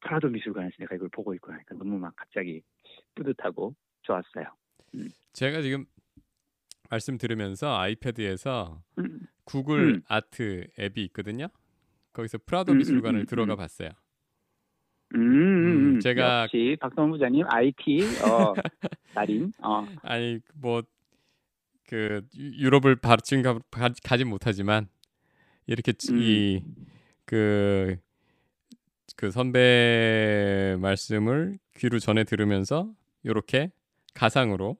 [0.00, 2.62] 프라도 미술관에서 내가 이걸 보고 있고 나니까 너무 막 갑자기
[3.14, 4.44] 뿌듯하고 좋았어요.
[5.32, 5.86] 제가 지금
[6.90, 9.20] 말씀 들으면서 아이패드에서 음.
[9.44, 10.02] 구글 음.
[10.08, 11.48] 아트 앱이 있거든요.
[12.12, 13.56] 거기서 프라도 음, 미술관을 음, 음, 들어가 음.
[13.56, 13.90] 봤어요.
[15.14, 15.98] 음, 음, 음.
[15.98, 18.54] 제가- 역시 박동훈 부장님 IT 어,
[19.14, 20.82] 달인 어, 아니 뭐
[21.86, 24.88] 그 유럽을 바, 지금 가, 가, 가진 못하지만
[25.66, 26.18] 이렇게 음.
[27.26, 27.96] 이그
[29.16, 32.92] 그 선배 말씀을 귀로 전해 들으면서
[33.24, 33.70] 이렇게
[34.14, 34.76] 가상으로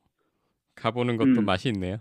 [0.77, 1.45] 가보는 것도 음.
[1.45, 1.99] 맛이 있네요.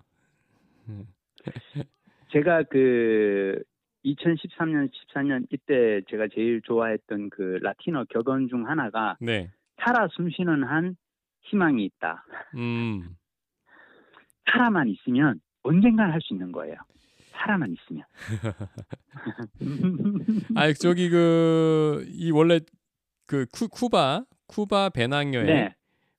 [2.32, 3.64] 제가 그
[4.06, 9.52] 2013년 14년 이때 제가 제일 좋아했던 그 라틴어 격언 중 하나가 네.
[9.82, 10.96] 살아 숨쉬는 한
[11.44, 12.26] 희망이 있다.
[12.56, 13.16] 음.
[14.52, 16.76] 살아만 있으면 언젠간 할 수 있는 거예요.
[17.32, 18.04] 살아만 있으면.
[20.56, 22.60] 아 저기 그 이 원래
[23.26, 25.76] 그 쿠, 쿠바 쿠바 배낭 여행 네,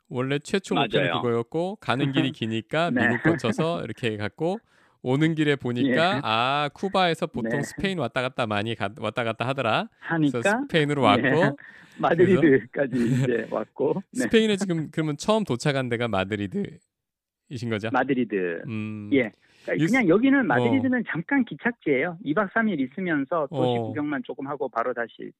[0.09, 1.13] 원래 최초 목표는.
[1.13, 3.09] 그거였고 가는 길이 기니까 네.
[3.09, 4.59] 미국 거쳐서 이렇게 갔고
[5.03, 6.21] 오는 길에 보니까 예.
[6.23, 7.63] 아 쿠바에서 보통 네.
[7.63, 9.89] 스페인 왔다 갔다 많이 가, 왔다 갔다 하더라.
[10.17, 11.51] 그래서 하니까 스페인으로 왔고 네.
[11.99, 14.21] 마드리드까지 이제 왔고 네.
[14.23, 17.91] 스페인에 지금 그러면 처음 도착한 데가 마드리드이신 거죠?
[17.93, 19.11] 마드리드 음.
[19.13, 19.31] 예.
[19.65, 22.19] 그러니까 그냥 여기는 마드리드는 잠깐 기착지예요.
[22.25, 23.83] 2박 3일 있으면서 도시 어.
[23.89, 25.31] 구경만 조금 하고 바로 다시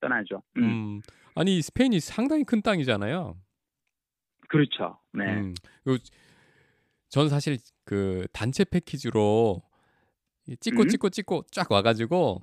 [0.00, 0.42] 떠나죠.
[0.58, 0.62] 음.
[0.62, 1.00] 음.
[1.34, 3.36] 아니 스페인이 상당히 큰 땅이잖아요.
[4.48, 4.98] 그렇죠.
[5.12, 5.24] 네.
[5.24, 5.54] 음.
[5.88, 5.96] 요-
[7.08, 9.62] 전 사실 그 단체 패키지로
[10.46, 10.88] 이 찍고 음?
[10.88, 12.42] 찍고 찍고 쫙 와가지고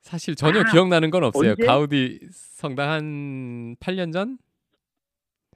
[0.00, 1.52] 사실 전혀 아, 기억나는 건 없어요.
[1.52, 1.64] 언제?
[1.64, 4.38] 가우디 성당 한 8년 전?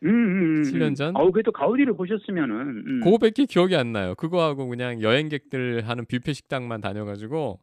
[0.05, 0.95] 음, 음, 음, 7년 음.
[0.95, 1.17] 전?
[1.17, 2.55] 어우, 그래도 가우디를 보셨으면은.
[2.87, 3.01] 음.
[3.03, 4.15] 그거밖에 기억이 안 나요.
[4.15, 7.61] 그거하고 그냥 여행객들 하는 뷔페 식당만 다녀가지고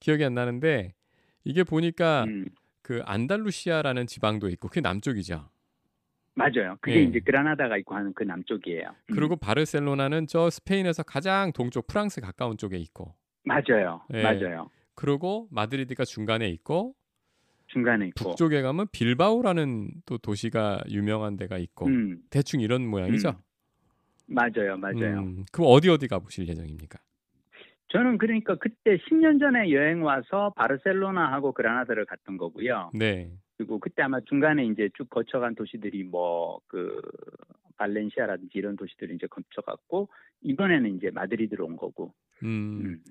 [0.00, 0.94] 기억이 안 나는데
[1.44, 2.46] 이게 보니까 음,
[2.82, 5.48] 그 안달루시아라는 지방도 있고 그게 남쪽이죠.
[6.34, 6.76] 맞아요.
[6.80, 7.02] 그게 예.
[7.02, 8.88] 이제 그라나다가 있고 하는 그 남쪽이에요.
[8.88, 9.14] 음.
[9.14, 13.14] 그리고 바르셀로나는 저 스페인에서 가장 동쪽 프랑스 가까운 쪽에 있고
[13.44, 14.02] 맞아요.
[14.14, 14.22] 예.
[14.22, 14.70] 맞아요.
[14.94, 16.94] 그리고 마드리드가 중간에 있고
[17.66, 18.30] 중간에 있고.
[18.30, 23.34] 북쪽에 가면 빌바오라는 또 도시가 유명한 데가 있고 음, 대충 이런 모양이죠.
[24.26, 24.76] 맞아요.
[24.76, 25.20] 맞아요.
[25.20, 26.98] 음, 그럼 어디 어디 가보실 예정입니까?
[27.88, 32.90] 저는 그러니까 그때 10년 전에 여행 와서 바르셀로나하고 그라나다를 갔던 거고요.
[32.94, 33.30] 네.
[33.62, 37.00] 그리고 그때 아마 중간에 이제 쭉 거쳐간 도시들이 뭐 그
[37.76, 40.08] 발렌시아라든지 이런 도시들을 이제 거쳐갔고
[40.42, 42.12] 이번에는 이제 마드리드로 온 거고.
[42.42, 42.82] 음.
[42.84, 43.02] 음.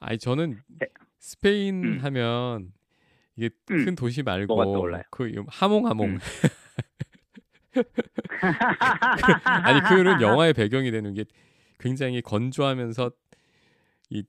[0.00, 0.86] 아니 저는 네.
[1.18, 1.98] 스페인 음.
[1.98, 2.72] 하면
[3.36, 3.84] 이게 음.
[3.84, 4.56] 큰 도시 말고?
[5.10, 6.18] 그 하몽 하몽 음.
[9.44, 11.24] 아니 그는 영화의 배경이 되는 게
[11.78, 13.10] 굉장히 건조하면서
[14.10, 14.24] 이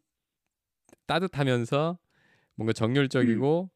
[1.06, 1.98] 따뜻하면서
[2.56, 3.70] 뭔가 정열적이고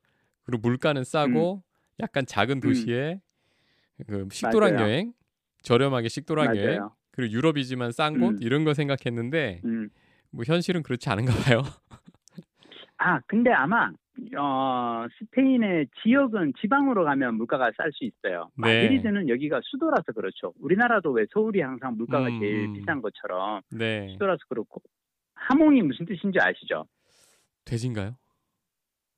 [0.43, 1.63] 그리고 물가는 싸고
[2.01, 3.21] 약간 작은 도시에
[4.07, 4.75] 그 식도락 음.
[4.75, 4.87] 맞아요.
[4.87, 5.13] 여행
[5.61, 6.95] 저렴하게 식도락 여행 맞아요.
[7.11, 8.37] 그리고 유럽이지만 싼곳 음.
[8.41, 9.89] 이런 거 생각했는데 음.
[10.31, 11.61] 뭐 현실은 그렇지 않은가 봐요.
[12.97, 13.91] 아, 근데 아마
[14.37, 18.51] 어, 스페인의 지역은 지방으로 가면 물가가 쌀 수 있어요.
[18.57, 18.83] 네.
[18.83, 20.53] 마드리드는 여기가 수도라서 그렇죠.
[20.59, 22.73] 우리나라도 왜 서울이 항상 물가가 음, 제일 음.
[22.73, 24.09] 비싼 것처럼 네.
[24.13, 24.81] 수도라서 그렇고
[25.35, 26.85] 하몽이 무슨 뜻인지 아시죠?
[27.65, 28.15] 돼지인가요?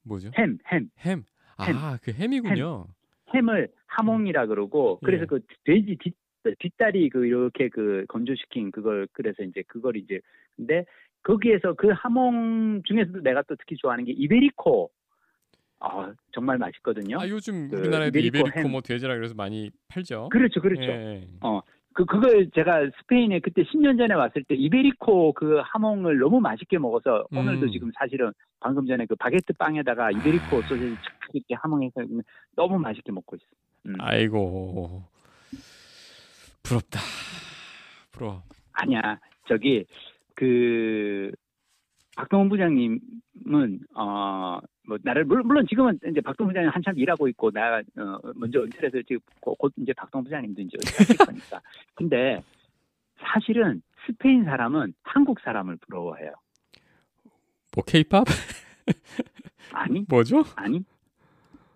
[0.03, 0.31] 뭐죠?
[0.37, 0.89] 햄, 햄.
[0.99, 1.23] 햄.
[1.75, 2.87] 아, 그 햄이군요.
[3.33, 5.25] 햄 을 하몽이라 그러고 그래서 예.
[5.25, 6.13] 그 돼지 뒷
[6.59, 10.19] 뒷다리 그 이렇게 그 건조시킨 그걸 그래서 이제 그걸 이제
[10.57, 10.83] 근데
[11.23, 14.89] 거기에서 그 하몽 중에서도 내가 또 특히 좋아하는 게 이베리코
[15.79, 17.19] 아 정말 맛있거든요.
[17.19, 18.71] 아, 요즘 그 우리나라에도 이베리코 이베리코 햄.
[18.71, 20.29] 뭐 돼지라 그래서 많이 팔죠.
[20.31, 20.81] 그렇죠, 그렇죠.
[20.83, 21.27] 예.
[21.93, 27.25] 그 그걸 제가 스페인에 그때 10년 전에 왔을 때 이베리코 그 하몽을 너무 맛있게 먹어서
[27.31, 27.71] 오늘도 음.
[27.71, 32.01] 지금 사실은 방금 전에 그 바게트 빵에다가 이베리코 소세지 착 이렇게 하몽해서
[32.55, 33.45] 너무 맛있게 먹고 있어.
[33.87, 33.95] 음.
[33.99, 35.03] 아이고.
[36.63, 36.99] 부럽다.
[38.11, 38.43] 부러워.
[38.73, 39.85] 아니야 저기
[40.35, 41.31] 그
[42.15, 42.99] 박동원 부장님
[43.55, 48.19] 은 어 뭐 나를 물- 물론 지금은 이제 박동원 부장님 한참 일하고 있고 내가 어,
[48.35, 51.17] 먼저 은퇴해서 지금 곧, 곧 이제 박동원 부장님도 이제 은퇴하실
[51.49, 51.61] 거니까.
[51.93, 52.41] 근데
[53.19, 56.31] 사실은 스페인 사람은 한국 사람을 부러워해요.
[57.75, 58.25] 뭐 케이팝?
[59.71, 60.43] 아니 뭐죠?
[60.55, 60.83] 아니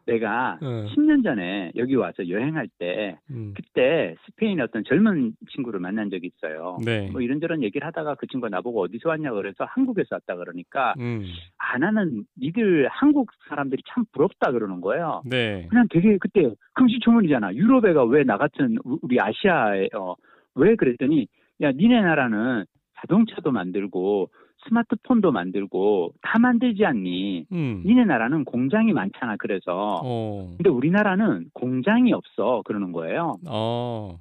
[0.05, 0.85] 내가 어.
[0.95, 3.53] 10년 전에 여기 와서 여행할 때 음.
[3.55, 6.77] 그때 스페인의 어떤 젊은 친구를 만난 적이 있어요.
[6.85, 7.09] 네.
[7.11, 11.25] 뭐 이런저런 얘기를 하다가 그 친구가 나보고 어디서 왔냐 그래서 한국에서 왔다 그러니까 음.
[11.57, 15.23] 아 나는 니들 한국 사람들이 참 부럽다 그러는 거예요.
[15.25, 15.65] 네.
[15.69, 17.53] 그냥 되게 그때 금시초문이잖아.
[17.55, 20.15] 유럽애가 왜 나 같은 우- 우리 아시아에 어,
[20.55, 21.27] 왜 그랬더니
[21.61, 22.65] 야 니네 나라는
[23.01, 24.29] 자동차도 만들고
[24.67, 27.47] 스마트폰도 만들고 다 만들지 않니?
[27.51, 27.83] 음.
[27.85, 29.35] 니네 나라는 공장이 많잖아.
[29.37, 30.53] 그래서 어.
[30.57, 33.35] 근데 우리나라는 공장이 없어 그러는 거예요.
[33.47, 34.17] 어.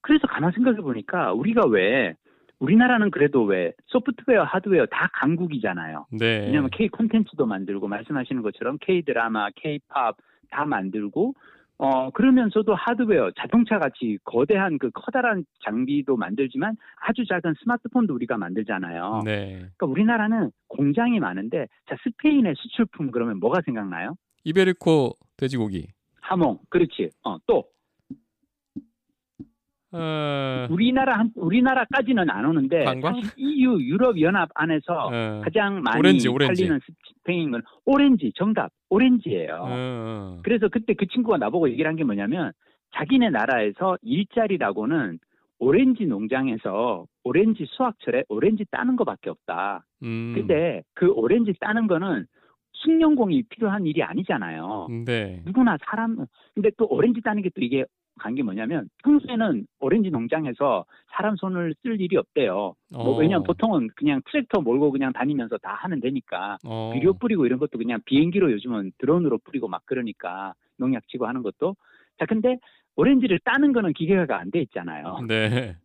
[0.00, 2.14] 그래서 가만 생각해 보니까 우리가 왜
[2.58, 6.06] 우리나라는 그래도 왜 소프트웨어, 하드웨어 다 강국이잖아요.
[6.12, 6.46] 네.
[6.46, 11.34] 왜냐하면 K 콘텐츠도 만들고 말씀하시는 것처럼 K 드라마, K 팝다 만들고
[11.78, 19.22] 어 그러면서도 하드웨어, 자동차 같이 거대한 그 커다란 장비도 만들지만 아주 작은 스마트폰도 우리가 만들잖아요.
[19.24, 19.56] 네.
[19.76, 24.14] 그러니까 우리나라는 공장이 많은데 자 스페인의 수출품 그러면 뭐가 생각나요?
[24.44, 25.88] 이베리코 돼지고기.
[26.22, 27.10] 하몽, 그렇지.
[27.24, 27.64] 어 또
[29.92, 30.66] 어.
[30.70, 33.20] 우리나라 한 우리나라까지는 안 오는데 관광?
[33.36, 35.40] EU 유럽 연합 안에서 어.
[35.44, 36.62] 가장 많이 오렌지, 오렌지.
[36.62, 36.80] 팔리는
[37.20, 39.54] 스페인은 오렌지 정답 오렌지예요.
[39.54, 40.38] 어, 어.
[40.42, 42.52] 그래서 그때 그 친구가 나보고 얘기를 한 게 뭐냐면
[42.94, 45.18] 자기네 나라에서 일자리라고는
[45.58, 49.84] 오렌지 농장에서 오렌지 수확철에 오렌지 따는 거밖에 없다.
[50.02, 50.32] 음.
[50.34, 52.26] 근데 그 오렌지 따는 거는
[52.72, 54.88] 숙련공이 필요한 일이 아니잖아요.
[55.06, 55.40] 네.
[55.46, 57.84] 누구나 사람 근데 또 오렌지 따는 게 또 이게
[58.18, 62.74] 간 게 뭐냐면 평소에는 오렌지 농장에서 사람 손을 쓸 일이 없대요.
[62.90, 63.16] 뭐 어.
[63.16, 66.90] 왜냐면 보통은 그냥 트랙터 몰고 그냥 다니면서 다 하면 되니까 어.
[66.94, 71.76] 비료 뿌리고 이런 것도 그냥 비행기로 요즘은 드론으로 뿌리고 막 그러니까 농약 치고 하는 것도
[72.18, 72.58] 자 근데
[72.96, 75.18] 오렌지를 따는 거는 기계가 안 돼 있잖아요.
[75.28, 75.76] 네.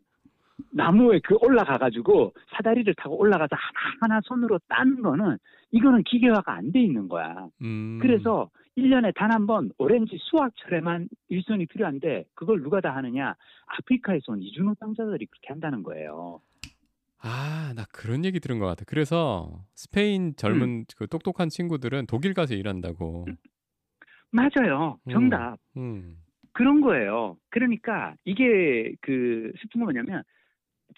[0.72, 5.38] 나무에 그 올라가 가지고 사다리를 타고 올라가서 하나하나 손으로 따는 거는
[5.72, 7.48] 이거는 기계화가 안 돼 있는 거야.
[7.62, 8.00] 음.
[8.02, 13.36] 그래서 1년에 단 한 번 오렌지 수확철에만 일손이 필요한데 그걸 누가 다 하느냐?
[13.68, 16.40] 아프리카에서 온 이주노 당자들이 그렇게 한다는 거예요.
[17.24, 18.84] 아, 나 그런 얘기 들은 것 같아.
[18.88, 23.26] 그래서 스페인 젊은 그 똑똑한 친구들은 독일 가서 일한다고.
[24.32, 24.98] 맞아요.
[25.12, 25.58] 정답.
[25.78, 26.16] 음.
[26.54, 27.38] 그런 거예요.
[27.50, 30.24] 그러니까 이게 그 슬픈 건 뭐냐면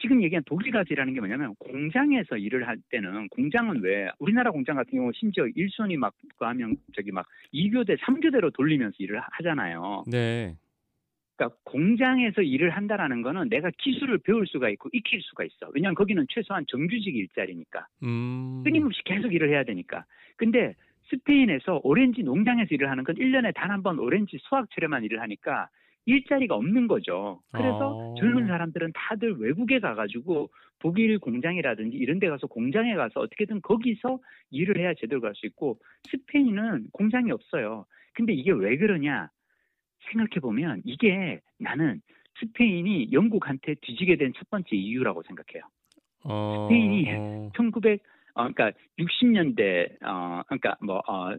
[0.01, 4.91] 지금 얘기한 독일 일하는 게 뭐냐면 공장에서 일을 할 때는 공장은 왜 우리나라 공장 같은
[4.97, 10.03] 경우 심지어 일손이 막 그거 하면 저기 막 2교대, 3교대로 돌리면서 일을 하- 하잖아요.
[10.07, 10.55] 네.
[11.35, 15.69] 그러니까 공장에서 일을 한다라는 거는 내가 기술을 배울 수가 있고 익힐 수가 있어.
[15.73, 17.87] 왜냐하면 거기는 최소한 정규직 일자리니까.
[18.03, 18.61] 음.
[18.63, 20.05] 끊임없이 계속 일을 해야 되니까.
[20.37, 20.75] 근데
[21.09, 25.67] 스페인에서 오렌지 농장에서 일을 하는 건 1년에 단 한 번 오렌지 수확철에만 일을 하니까
[26.05, 27.41] 일자리가 없는 거죠.
[27.51, 28.15] 그래서 어.
[28.19, 34.19] 젊은 사람들은 다들 외국에 가가지고 독일 공장이라든지 이런 데 가서 공장에 가서 어떻게든 거기서
[34.51, 37.85] 일을 해야 제대로 갈 수 있고 스페인은 공장이 없어요.
[38.13, 39.29] 근데 이게 왜 그러냐
[40.11, 42.01] 생각해보면 이게 나는
[42.39, 45.63] 스페인이 영국한테 뒤지게 된 첫 번째 이유라고 생각해요.
[46.25, 46.67] 어.
[46.67, 47.49] 스페인이 어.
[47.55, 48.01] 1900,
[48.35, 51.35] 어, 그러니까 60년대, 어, 그러니까 뭐, 어,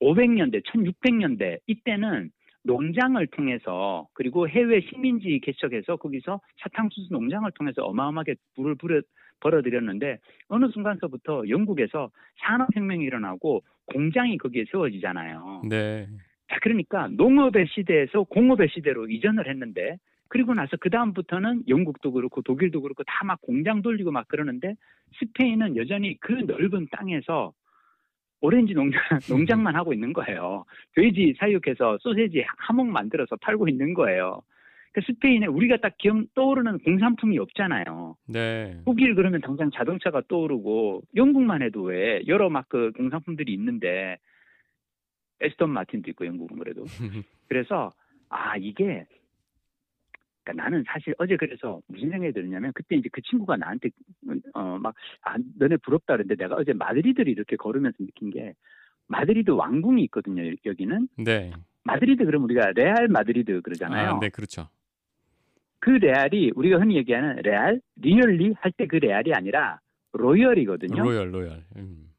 [0.00, 2.30] 1500년대, 1600년대 이때는
[2.64, 9.00] 농장을 통해서 그리고 해외 식민지 개척해서 거기서 사탕수수 농장을 통해서 어마어마하게 불을 불어,
[9.40, 15.62] 벌어들였는데 어느 순간서부터 영국에서 산업혁명이 일어나고 공장이 거기에 세워지잖아요.
[15.68, 16.06] 네.
[16.48, 19.96] 자, 그러니까 농업의 시대에서 공업의 시대로 이전을 했는데
[20.28, 24.74] 그리고 나서 그 다음부터는 영국도 그렇고 독일도 그렇고 다 막 공장 돌리고 막 그러는데
[25.18, 27.52] 스페인은 여전히 그 넓은 땅에서
[28.40, 30.64] 오렌지 농장, 농장만 하고 있는 거예요.
[30.94, 34.42] 돼지 사육해서 소세지 하몽 만들어서 팔고 있는 거예요.
[34.92, 38.16] 그 스페인에 우리가 딱 기억 떠오르는 공산품이 없잖아요.
[38.28, 38.80] 네.
[38.84, 44.18] 독일 그러면 당장 자동차가 떠오르고 영국만 해도 왜 여러 막 그 공산품들이 있는데
[45.40, 46.84] 애스턴 마틴도 있고 영국은 그래도
[47.48, 47.90] 그래서
[48.28, 49.04] 아 이게
[50.44, 53.88] 그러니까 나는 사실 어제 그래서 무슨 생각이 들었냐면 그때 이제 그 친구가 나한테
[54.52, 58.54] 어 막 아, 너네 부럽다 그랬는데 내가 어제 마드리드를 이렇게 걸으면서 느낀 게
[59.08, 61.52] 마드리드 왕궁이 있거든요 여기는 네.
[61.84, 64.10] 마드리드 그러면 우리가 레알 마드리드 그러잖아요.
[64.12, 64.68] 아, 네, 그렇죠.
[65.80, 69.80] 그 레알이 우리가 흔히 얘기하는 레알 really 할 때 그 레알이 아니라
[70.12, 71.02] royal이거든요.
[71.02, 71.64] royal, royal.
[71.76, 72.10] 음.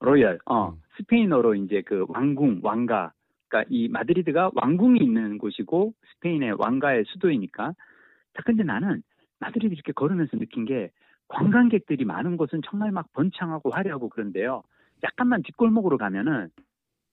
[0.00, 0.38] royal.
[0.46, 0.68] 어.
[0.70, 0.76] 음.
[0.96, 3.12] 스페인어로 이제 그 왕궁, 왕가.
[3.52, 7.74] 그러니까 이 마드리드가 왕궁이 있는 곳이고 스페인의 왕가의 수도이니까.
[8.34, 9.02] 자, 근데 나는
[9.40, 10.90] 마드리드 이렇게 걸으면서 느낀 게
[11.28, 14.62] 관광객들이 많은 곳은 정말 막 번창하고 화려하고 그런데요.
[15.04, 16.48] 약간만 뒷골목으로 가면은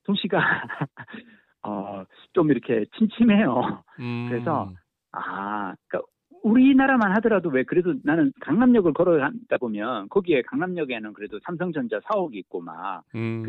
[0.05, 0.39] 도시가
[1.63, 3.83] 어, 좀 이렇게 침침해요.
[3.99, 4.27] 음.
[4.29, 4.71] 그래서
[5.11, 6.09] 아, 그러니까
[6.43, 13.03] 우리나라만 하더라도 왜 그래도 나는 강남역을 걸어가다 보면 거기에 강남역에는 그래도 삼성전자 사옥이 있고 막
[13.15, 13.43] 음.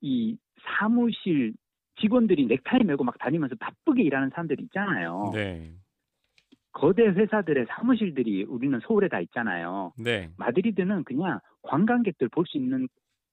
[0.00, 0.36] 그이
[0.78, 1.54] 사무실
[2.00, 5.32] 직원들이 넥타이 메고 막 다니면서 바쁘게 일하는 사람들이 있잖아요.
[5.34, 5.72] 네.
[6.72, 9.92] 거대 회사들의 사무실들이 우리는 서울에 다 있잖아요.
[9.98, 10.30] 네.
[10.36, 12.86] 마드리드는 그냥 관광객들 볼 수 있는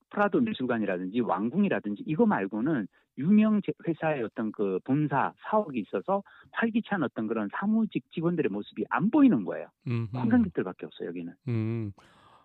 [0.10, 7.28] 프라도 미술관이라든지 왕궁이라든지 이거 말고는 유명 제- 회사의 어떤 그 본사 사옥이 있어서 활기찬 어떤
[7.28, 9.68] 그런 사무직 직원들의 모습이 안 보이는 거예요.
[9.88, 10.08] 음.
[10.14, 11.34] 관광객들밖에 없어요 여기는.
[11.50, 11.92] 음.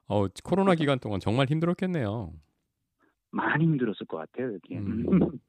[0.08, 2.32] 어, 코로나 기간 동안 정말 힘들었겠네요.
[3.30, 4.76] 많이 힘들었을 것 같아요 여기.
[4.76, 5.04] 음.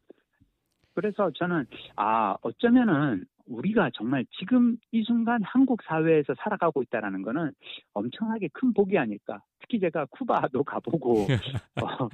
[0.94, 1.65] 그래서 저는
[1.96, 7.52] 아 어쩌면은 우리가 정말 지금 이 순간 한국 사회에서 살아가고 있다라는 거는
[7.94, 9.41] 엄청나게 큰 복이 아닐까.
[9.60, 11.28] 특히 제가 쿠바도 가보고
[11.82, 12.10] 어,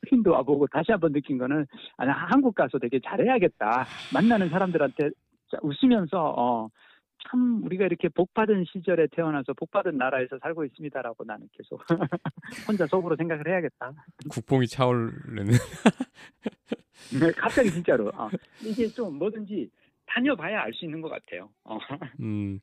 [0.00, 3.86] 스페인도 와보고 다시 한번 느낀 거는 아, 나 한국 가서 되게 잘해야겠다.
[4.12, 5.10] 만나는 사람들한테
[5.50, 6.68] 자, 웃으면서 어,
[7.28, 11.82] 참 우리가 이렇게 복 받은 시절에 태어나서 복 받은 나라에서 살고 있습니다라고 나는 계속
[12.68, 13.92] 혼자 속으로 생각을 해야겠다.
[14.30, 15.46] 국뽕이 차오르는.
[17.20, 18.28] 네, 갑자기 진짜로 어,
[18.64, 19.70] 이게 좀 뭐든지
[20.06, 21.50] 다녀봐야 알 수 있는 것 같아요.
[21.64, 21.78] 어.
[22.20, 22.60] 음.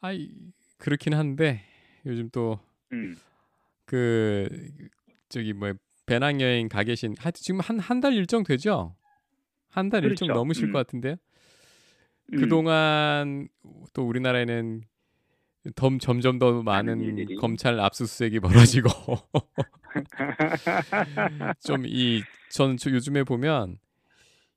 [0.00, 0.30] 아이
[0.78, 1.62] 그렇긴 한데
[2.06, 2.58] 요즘 또
[2.92, 3.14] 음.
[3.84, 4.48] 그
[5.28, 5.72] 저기 뭐
[6.06, 8.96] 배낭 여행 가 계신 하여튼 지금 한 한 달 일정 되죠?
[9.68, 10.38] 한 달 일정 그렇죠.
[10.38, 10.72] 넘으실 음.
[10.72, 11.16] 것 같은데요.
[12.32, 12.38] 음.
[12.38, 13.48] 그동안
[13.92, 14.82] 또 우리나라에는
[15.76, 17.36] 점, 점점 더 많은.
[17.38, 18.90] 검찰 압수수색이 벌어지고
[21.64, 23.78] 좀 이 전 요즘에 보면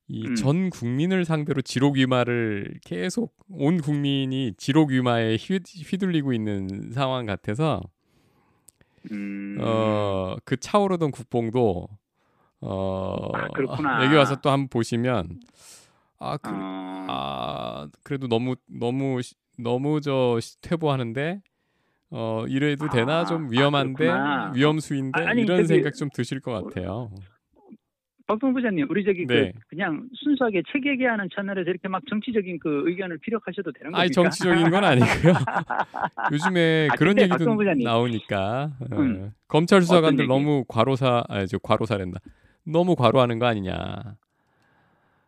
[0.08, 0.36] 이 음.
[0.36, 7.82] 전 국민을 상대로 지록 위마를 계속 온 국민이 지록 위마에 휘, 휘둘리고 있는 상황 같아서
[9.12, 9.58] 음.
[9.62, 11.88] 어그 차오르던 국뽕도
[12.62, 14.06] 어 아.
[14.06, 15.40] 여기 와서 또 한번 보시면
[16.24, 17.06] 아, 그, 어.
[17.10, 21.42] 아 그래도 너무 너무 시- 너무 저 시- 퇴보하는데
[22.12, 24.52] 어 이래도 되나 아, 좀 아, 위험한데 그렇구나.
[24.56, 27.10] 위험수인데 아, 아니, 이런 저기- 생각 좀 드실 것 같아요.
[28.26, 29.52] 박동 부장님, 우리 저기 네.
[29.52, 34.00] 그 그냥 순수하게 책 얘기하는 채널에서 이렇게 막 정치적인 그 의견을 피력하셔도 되는 겁니까?
[34.02, 35.34] 아니 정치적인 건 아니고요.
[36.32, 37.54] 요즘에 아, 그런 얘기도.
[37.84, 39.34] 나오니까 어, 음.
[39.50, 40.28] 검찰 수사관들?
[40.28, 42.20] 너무 과로사 아저 과로사랜다.
[42.66, 44.16] 너무 과로하는 거 아니냐.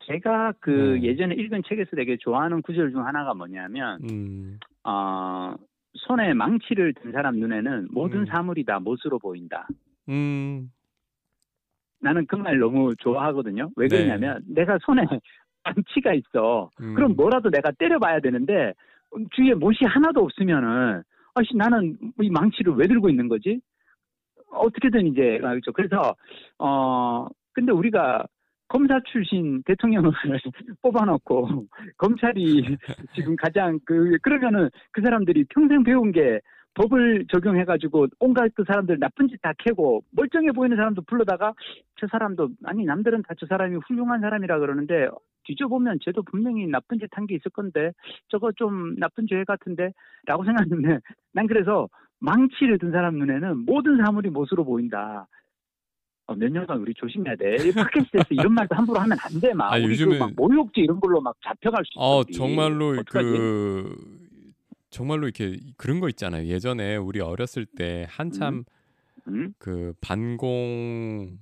[0.06, 1.04] 제가 그 음.
[1.04, 4.60] 예전에 읽은 책에서 되게 좋아하는 구절 중 하나가 뭐냐면 음.
[4.84, 5.56] 어,
[5.94, 8.26] 손에 망치를 든 사람 눈에는 모든 음.
[8.26, 9.68] 사물이 다 못으로 보인다.
[10.10, 10.72] 음.
[12.02, 13.72] 나는 그 말 너무 좋아하거든요.
[13.76, 13.98] 왜 네.
[13.98, 15.02] 그러냐면 내가 손에
[15.63, 16.70] 망치가 있어.
[16.82, 16.94] 음.
[16.94, 18.74] 그럼 뭐라도 내가 때려봐야 되는데
[19.32, 21.02] 주위에 못이 하나도 없으면은
[21.34, 23.60] 아씨 나는 이 망치를 왜 들고 있는 거지?
[24.52, 25.74] 어떻게든 이제 알죠.
[25.74, 26.15] 그래서
[26.60, 28.26] 어 근데 우리가
[28.67, 30.12] 검사 출신 대통령을
[30.82, 31.65] 뽑아놓고
[31.97, 32.78] 검찰이
[33.15, 36.39] 지금 가장 그 그러면은 그 사람들이 평생 배운 게
[36.75, 41.54] 법을 적용해가지고 온갖 그 사람들 나쁜 짓 다 캐고 멀쩡해 보이는 사람도 불러다가
[41.97, 45.08] 저 사람도 아니 남들은 다 저 사람이 훌륭한 사람이라 그러는데
[45.45, 47.91] 뒤져보면 쟤도 분명히 나쁜 짓 한 게 있을 건데
[48.30, 49.91] 저거 좀 나쁜 죄 같은데
[50.25, 50.99] 라고 생각했는데
[51.34, 51.88] 난 그래서
[52.19, 55.28] 망치를 든 사람 눈에는 모든 사물이 못으로 보인다.
[56.27, 57.67] 어, 몇 년간 우리 조심해야 돼.
[57.67, 59.53] 이 팟캐스트에서 이런 말도 함부로 하면 안 돼.
[59.53, 61.99] 막 아, 우리 요즘은- 그막 모욕죄 이런 걸로 막 잡혀갈 수 있어.
[62.01, 62.23] 어.
[62.23, 62.95] 정말로?
[63.07, 63.95] 그
[64.89, 66.47] 정말로 이렇게 그런 거 있잖아요.
[66.47, 68.63] 예전에 우리 어렸을 때 한참
[69.27, 69.53] 음?
[69.59, 71.38] 그 반공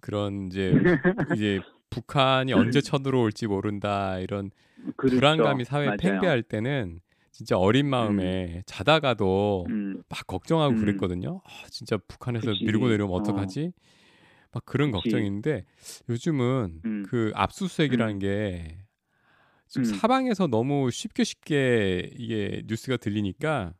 [0.00, 0.72] 그런 이제
[1.36, 4.50] 이제 북한이 언제 쳐들어올지 모른다 이런
[4.96, 5.16] 그렇죠.
[5.16, 5.96] 불안감이 사회에 맞아요.
[5.98, 7.00] 팽배할 때는
[7.32, 10.80] 진짜 어린 마음에 자다가도 음, 막 걱정하고 음.
[10.80, 11.42] 그랬거든요.
[11.44, 12.64] 아, 진짜 북한에서 그치.
[12.64, 13.18] 밀고 내려오면 어.
[13.20, 13.72] 어떡하지?
[14.56, 15.10] 막 그런 그치.
[15.10, 15.66] 걱정인데
[16.08, 17.04] 요즘은 음.
[17.06, 18.78] 그 압수수색이라는 게
[19.68, 19.84] 지금 음.
[19.84, 23.74] 사방에서 너무 쉽게 쉽게 이게 뉴스가 들리니까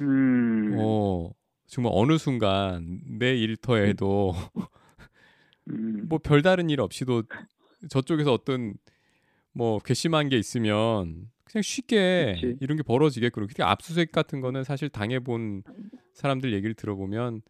[0.00, 1.30] 음, 어
[1.68, 4.34] 정말 어느 순간 내 일터에도
[5.70, 6.08] 음.
[6.08, 7.22] 뭐 별다른 일 없이도
[7.88, 8.74] 저쪽에서 어떤
[9.52, 12.56] 뭐 괘씸한 게 있으면 그냥 쉽게 그치.
[12.60, 15.62] 이런 게 벌어지게끔 특히 압수수색 같은 거는 사실 당해본
[16.14, 17.42] 사람들 얘기를 들어보면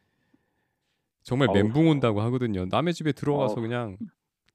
[1.22, 1.54] 정말 어우.
[1.54, 2.64] 멘붕 온다고 하거든요.
[2.70, 3.62] 남의 집에 들어가서 어우.
[3.62, 3.96] 그냥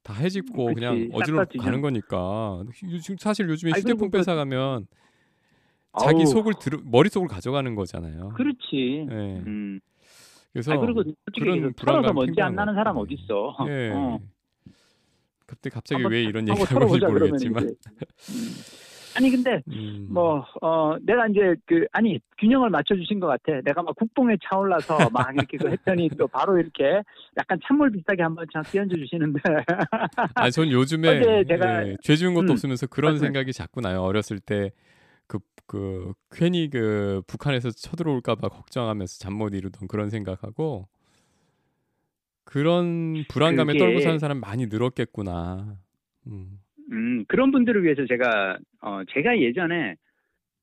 [0.03, 0.75] 다 해집고 그치.
[0.75, 1.63] 그냥 싹 어지러 다 뒤져.
[1.63, 2.63] 가는 거니까
[3.01, 4.87] 지금 사실 요즘에 아이, 휴대폰 그리고 그- 뺏어가면
[5.99, 8.29] 자기 아우, 속을 들어 머릿속을 가져가는 거잖아요.
[8.35, 9.07] 그렇지.
[9.09, 9.13] 예.
[9.45, 9.79] 음.
[10.51, 13.03] 그래서 아 그리고 솔직히 그런 털어서 불안감 먼지 안 팽배한 나는 것 사람 같아요.
[13.03, 13.57] 어디 있어?
[13.69, 13.91] 예.
[13.93, 14.19] 어.
[15.47, 17.75] 갑자기 갑자기 한번 왜 이런 하고 얘기를 하는지 털어보자 그러면 모르겠지만 이제.
[18.33, 18.84] 음.
[19.15, 20.07] 아니 근데 음.
[20.09, 23.61] 뭐어 내가 이제 그 아니 균형을 맞춰주신 것 같아.
[23.61, 27.01] 내가 막 국뽕에 차올라서 막 이렇게 그 했더니 또 바로 이렇게
[27.37, 29.39] 약간 찬물 비슷하게 한번 참 끼얹어 주시는데.
[30.35, 34.01] 아니 전 요즘에 제가- 예, 죄 지은 것도 음, 없으면서 그런 말씀해 생각이 자꾸 나요.
[34.01, 34.71] 어렸을 때
[35.27, 40.87] 그 그 괜히 그 북한에서 쳐들어올까봐 걱정하면서 잠 못 이루던 그런 생각하고
[42.43, 45.75] 그런 불안감에 그게- 떨고 사는 사람 많이 늘었겠구나.
[46.27, 46.59] 음.
[46.91, 49.95] 음 그런 분들을 위해서 제가 어 제가 예전에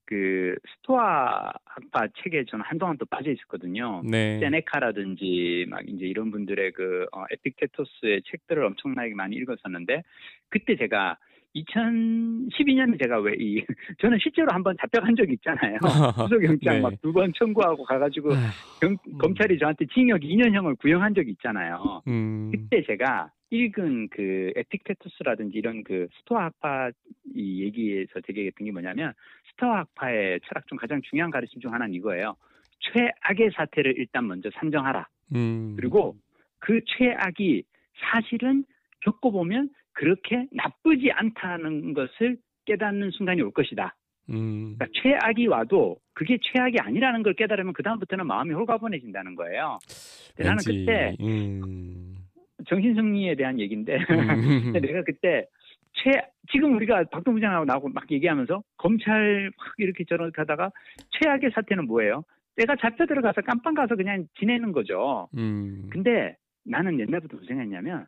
[0.04, 4.02] 그 스토아 학파 책에 저는 한동안 또 빠져 있었거든요.
[4.04, 4.40] 네.
[4.40, 10.02] 세네카라든지 막 이제 이런 분들의 그 어, 에픽테토스의 책들을 엄청나게 많이 읽었었는데
[10.50, 11.16] 그때 제가
[11.54, 13.64] 2012년에 제가 왜 이
[14.00, 15.78] 저는 실제로 한번 잡혀간 적이 있잖아요.
[16.16, 16.80] 구속영장 네.
[16.80, 18.30] 막두 번 청구하고 가가지고
[18.80, 19.18] 경- 음.
[19.18, 22.02] 검찰이 저한테 징역 2년형을 구형한 적이 있잖아요.
[22.08, 22.50] 음.
[22.52, 26.90] 그때 제가 읽은 그 에픽테토스라든지 이런 그 스토아 학파
[27.34, 29.12] 이 얘기에서 되게 했던 게 뭐냐면
[29.50, 32.36] 스토아 학파의 철학 중 가장 중요한 가르침 중 하나는 이거예요.
[32.80, 35.06] 최악의 사태를 일단 먼저 산정하라.
[35.34, 35.74] 음.
[35.76, 36.16] 그리고
[36.58, 37.62] 그 최악이
[38.10, 38.64] 사실은
[39.00, 43.94] 겪어보면 그렇게 나쁘지 않다는 것을 깨닫는 순간이 올 것이다.
[44.30, 44.76] 음.
[44.76, 49.78] 그러니까 최악이 와도 그게 최악이 아니라는 걸 깨달으면 그 다음부터는 마음이 홀가분해진다는 거예요.
[50.38, 52.16] 나는 그때 음.
[52.68, 54.72] 정신승리에 대한 얘기인데 음.
[54.80, 55.46] 내가 그때
[55.94, 56.10] 최
[56.50, 60.70] 지금 우리가 박동부장하고 나하고 막 얘기하면서 검찰 막 이렇게 저렇게 하다가
[61.10, 62.24] 최악의 사태는 뭐예요?
[62.56, 65.28] 내가 잡혀 들어가서 깜빵 가서 그냥 지내는 거죠.
[65.36, 65.88] 음.
[65.90, 68.06] 근데 나는 옛날부터 무슨 생각했냐면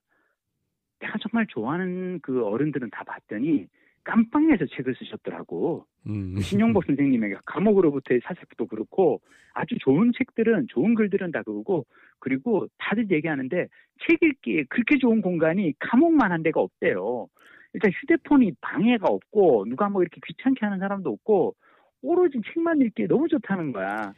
[1.01, 3.67] 내가 정말 좋아하는 그 어른들은 다 봤더니
[4.05, 5.87] 깜빵에서 책을 쓰셨더라고.
[6.07, 6.37] 음.
[6.39, 9.21] 신용복 선생님의 감옥으로부터의 사색도 그렇고
[9.55, 11.87] 아주 좋은 책들은 좋은 글들은 다 그거고
[12.19, 13.69] 그리고 다들 얘기하는데
[14.07, 17.29] 책 읽기에 그렇게 좋은 공간이 감옥만 한 데가 없대요.
[17.73, 21.55] 일단 휴대폰이 방해가 없고 누가 뭐 이렇게 귀찮게 하는 사람도 없고
[22.03, 24.13] 오로지 책만 읽기에 너무 좋다는 거야.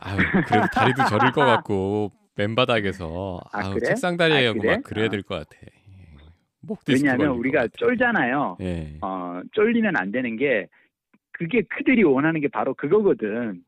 [0.00, 0.16] 아유,
[0.46, 3.86] 그래도 다리도 저릴 것 같고 맨바닥에서 아, 아우, 그래?
[3.86, 4.76] 책상 다리에 아, 그래?
[4.76, 5.08] 막 그래야 아.
[5.08, 5.66] 될것 같아.
[6.88, 7.68] 왜냐하면 우리가.
[7.68, 8.56] 쫄잖아요.
[8.60, 8.98] 예.
[9.02, 10.66] 어, 쫄리면 안 되는 게
[11.32, 13.62] 그게 그들이 원하는 게 바로 그거거든.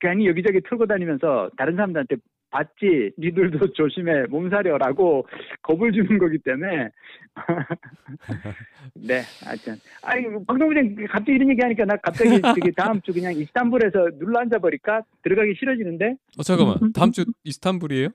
[0.00, 2.16] 괜히 여기저기 틀고 다니면서 다른 사람들한테
[2.50, 5.26] 봤지 니들도 조심해 몸살이라고
[5.62, 6.88] 겁을 주는 거기 때문에
[8.94, 14.38] 네 하여튼 아니 박동부장 갑자기 이런 얘기하니까 나 갑자기 저기 다음 주 그냥 이스탄불에서 눌러
[14.40, 16.92] 앉아 버릴까 들어가기 싫어지는데 어 잠깐만.
[16.92, 18.10] 다음 주 이스탄불이에요?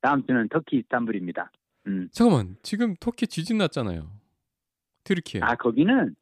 [0.00, 1.48] 다음 주는 터키 이스탄불입니다.
[1.86, 2.08] 음.
[2.12, 2.56] 잠깐만.
[2.62, 4.10] 지금 터키 지진 났잖아요.
[5.04, 5.40] 트르키에.
[5.42, 6.14] 아 거기는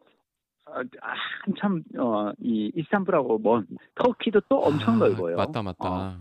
[0.67, 5.37] 어, 아, 한참 어, 이 이스탄불하고 먼 터키도 또 엄청 아, 넓어요.
[5.37, 6.19] 맞다, 맞다.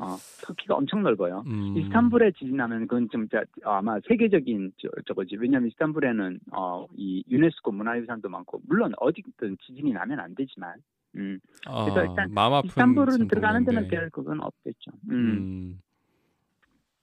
[0.00, 1.42] 어, 터키가 엄청 넓어요.
[1.46, 1.76] 음.
[1.76, 5.36] 이스탄불에 지진하면 그건 좀 자- 아마 세계적인 저, 저거지.
[5.36, 10.74] 왜냐하면 이스탄불에는 어, 이 유네스코 문화유산도 많고 물론 어디든 지진이 나면 안 되지만
[11.16, 12.30] 음, 아, 그래서 일단
[12.64, 13.88] 이스탄불은 참 들어가는 데는.
[13.88, 14.92] 별 그건 없겠죠.
[15.10, 15.80] 음.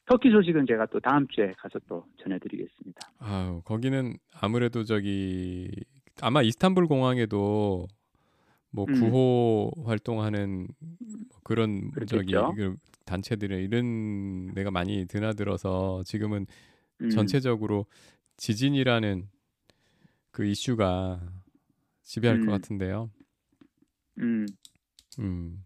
[0.06, 0.08] 음.
[0.08, 3.12] 터키 소식은 제가 또 다음 주에 가서 또 전해드리겠습니다.
[3.20, 5.72] 아유, 거기는 아무래도 저기
[6.22, 7.88] 아마 이스탄불 공항에도
[8.72, 8.94] 뭐 음.
[8.94, 12.54] 구호 활동하는 뭐 그런 저기 그렇겠죠.
[12.56, 12.76] 그
[13.06, 16.46] 단체들의 이런 데가 많이 드나들어서 지금은
[17.02, 17.10] 음.
[17.10, 17.86] 전체적으로
[18.38, 19.28] 지진이라는
[20.32, 21.22] 그 이슈가
[22.04, 22.46] 지배할 음.
[22.46, 23.10] 것 같은데요.
[24.20, 24.46] 음,
[25.20, 25.66] 음,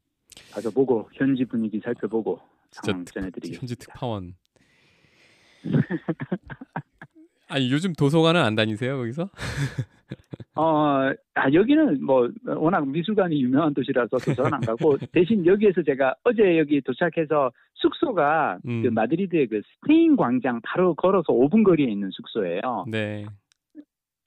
[0.52, 2.40] 가서 보고 현지 분위기 살펴보고
[2.72, 3.62] 진짜 상황 특, 전해드리겠습니다.
[3.62, 4.34] 현지 특파원.
[7.50, 9.30] 아니 요즘 도서관은 안 다니세요 거기서?
[10.56, 16.58] 어, 아, 여기는 뭐, 워낙 미술관이 유명한 도시라서 도서관 안 가고, 대신 여기에서 제가 어제
[16.58, 18.84] 여기 도착해서 숙소가 음.
[18.84, 22.86] 그 마드리드의 그 스페인 광장 바로 걸어서 5분 거리에 있는 숙소예요.
[22.90, 23.26] 네.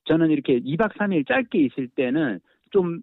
[0.04, 2.40] 저는 이렇게 2박 3일 짧게 있을 때는
[2.70, 3.02] 좀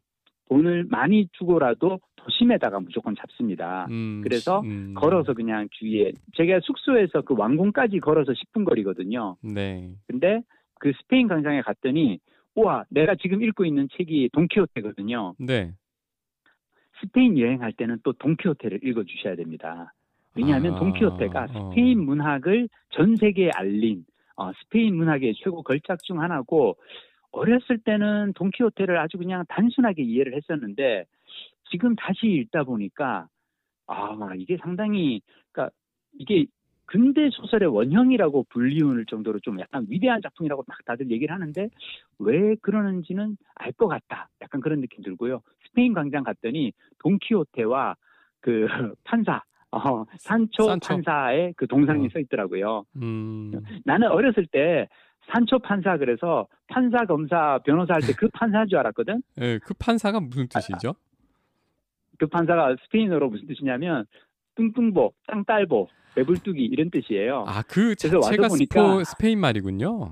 [0.50, 3.88] 돈을 많이 주고라도 도심에다가 무조건 잡습니다.
[3.90, 9.36] 음, 그래서 음, 걸어서 그냥 주위에, 제가 숙소에서 그 왕궁까지 걸어서 10분 거리거든요.
[9.42, 9.92] 네.
[10.08, 10.42] 근데
[10.80, 12.20] 그 스페인 광장에 갔더니
[12.56, 15.36] 우와 내가 지금 읽고 있는 책이 돈키호테거든요.
[15.40, 15.74] 네.
[17.02, 19.94] 스페인 여행할 때는 또 돈키호테를 읽어 주셔야 됩니다.
[20.36, 21.70] 왜냐하면 아, 돈키호테가 어.
[21.72, 24.06] 스페인 문학을 전 세계에 알린
[24.36, 26.78] 어, 스페인 문학의 최고 걸작 중 하나고
[27.32, 31.06] 어렸을 때는 돈키호테를 아주 그냥 단순하게 이해를 했었는데
[31.72, 33.28] 지금 다시 읽다 보니까
[33.88, 35.74] 아 이게 상당히 그러니까
[36.14, 36.46] 이게
[36.86, 41.70] 근대 소설의 원형이라고 불리울 정도로 좀 약간 위대한 작품이라고 막 다들 얘기를 하는데
[42.18, 44.30] 왜 그러는지는 알 것 같다.
[44.42, 45.42] 약간 그런 느낌 들고요.
[45.68, 47.96] 스페인 광장 갔더니 돈키호테와
[48.42, 48.66] 그
[49.04, 50.88] 판사 어, 산초, 산초.
[50.96, 52.10] 판사의 그 동상이 어.
[52.12, 52.86] 서 있더라고요.
[52.96, 53.52] 음.
[53.86, 54.88] 나는 어렸을 때
[55.32, 59.22] 산초 판사 그래서 판사 검사 변호사 할 때 그 판사인 줄 알았거든.
[59.42, 60.96] 예, 그 판사가 무슨 뜻이죠?
[62.20, 64.06] 그 판사가 스페인어로 무슨 뜻이냐면
[64.56, 67.46] 뚱뚱보, 땅딸보, 배불뚝이 이런 뜻이에요.
[67.48, 70.12] 아, 그 자체가 보니까- 스페인 말이군요.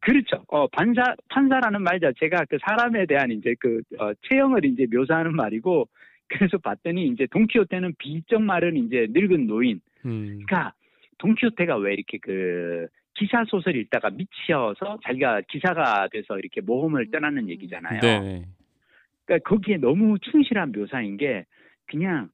[0.00, 0.44] 그렇죠.
[0.48, 5.88] 어, 판사, 판사라는 말 자체가 그 사람에 대한 이제 그, 어, 체형을 이제 묘사하는 말이고,
[6.28, 9.80] 그래서 봤더니 이제 돈키호테는 비적 말은 이제 늙은 노인.
[10.04, 10.40] 음.
[10.46, 10.74] 그러니까
[11.18, 18.00] 돈키호테가 왜 이렇게 그 기사 소설 읽다가 미치어서 자기가 기사가 돼서 이렇게 모험을 떠나는 얘기잖아요.
[18.00, 18.44] 네.
[19.24, 21.44] 그러니까 거기에 너무 충실한 묘사인 게
[21.86, 22.28] 그냥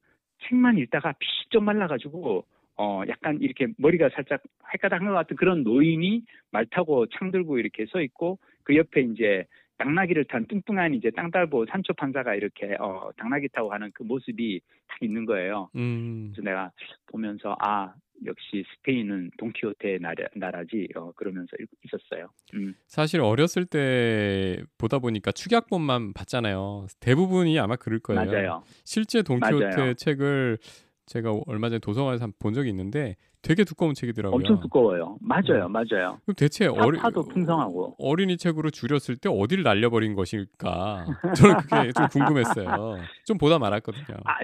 [0.49, 2.45] 책만 읽다가 피쩍 말라가지고
[2.77, 7.87] 어 약간 이렇게 머리가 살짝 헷가닥한 것 같은 그런 노인이 말 타고 창 들고 이렇게
[7.87, 9.45] 서 있고 그 옆에 이제
[9.79, 15.03] 당나귀를 탄 뚱뚱한 이제 땅딸보 산초 판사가 이렇게 어 당나귀 타고 가는 그 모습이 딱
[15.03, 15.69] 있는 거예요.
[15.75, 16.33] 음.
[16.33, 16.71] 그래서 내가
[17.07, 17.95] 보면서 아
[18.27, 22.29] 역시 스페인은 돈키호테의 나라, 나라 지 어 그러면서 읽- 있었어요.
[22.55, 22.75] 음.
[22.87, 26.87] 사실 어렸을 때 보다 보니까 축약본만 봤잖아요.
[27.01, 28.25] 대부분이 아마 그럴 거예요.
[28.25, 28.63] 맞아요.
[28.85, 29.95] 실제 돈키호테 맞아요.
[29.95, 30.59] 책을
[31.07, 34.37] 제가 얼마 전에 도서관에서 본 적이 있는데 되게 두꺼운 책이더라고요.
[34.37, 35.17] 엄청 두꺼워요.
[35.21, 36.21] 맞아요, 맞아요.
[36.25, 37.97] 그럼 대체 어리, 풍성하고.
[37.99, 41.07] 어린이 책으로 줄였을 때 어디를 날려버린 것일까?
[41.37, 42.99] 저는 그게 좀 궁금했어요.
[43.25, 44.19] 좀 보다 말았거든요.
[44.25, 44.35] 아,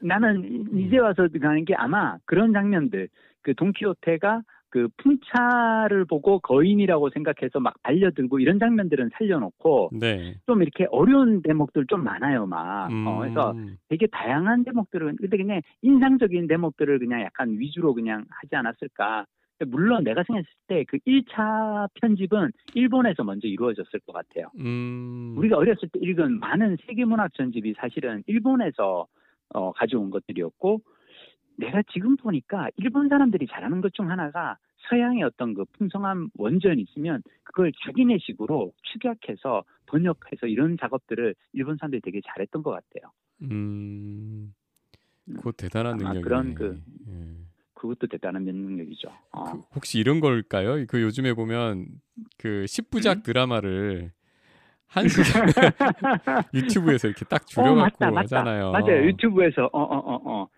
[0.00, 3.08] 나는 이제 와서 가는 게 아마 그런 장면들,
[3.42, 10.34] 그 돈키호테가 그 풍차를 보고 거인이라고 생각해서 막 달려들고 이런 장면들은 살려놓고 네.
[10.46, 12.88] 좀 이렇게 어려운 대목들 좀 많아요, 막.
[12.90, 13.54] 음, 어, 그래서
[13.88, 19.24] 되게 다양한 대목들은 근데 그냥 인상적인 대목들을 그냥 약간 위주로 그냥 하지 않았을까.
[19.68, 24.50] 물론 내가 생각했을 때 그 1차 편집은 일본에서 먼저 이루어졌을 것 같아요.
[24.58, 29.06] 음, 우리가 어렸을 때 읽은 많은 세계문학 전집이 사실은 일본에서
[29.50, 30.80] 어, 가져온 것들이었고
[31.58, 34.58] 내가 지금 보니까 일본 사람들이 잘하는 것 중 하나가
[34.90, 42.02] 서양의 어떤 그 풍성한 원전이 있으면 그걸 자기네 식으로 축약해서 번역해서 이런 작업들을 일본 사람들이
[42.02, 43.10] 되게 잘했던 것 같아요.
[43.42, 44.54] 음,
[45.26, 46.20] 그거 대단한 능력이네.
[46.22, 47.36] 그런 그- 예.
[47.74, 49.08] 그것도 대단한 면능력이죠.
[49.32, 49.44] 어.
[49.52, 50.84] 그 혹시 이런 걸까요?
[50.86, 51.86] 그 요즘에 보면
[52.38, 53.22] 그 10부작 음?
[53.22, 54.12] 드라마를
[54.88, 55.46] 한 시간
[56.54, 58.20] 유튜브에서 이렇게 딱 어, 줄여갖고 맞다, 맞다.
[58.20, 58.70] 하잖아요.
[58.72, 59.04] 맞아요.
[59.06, 60.48] 유튜브에서 어 어 어 어.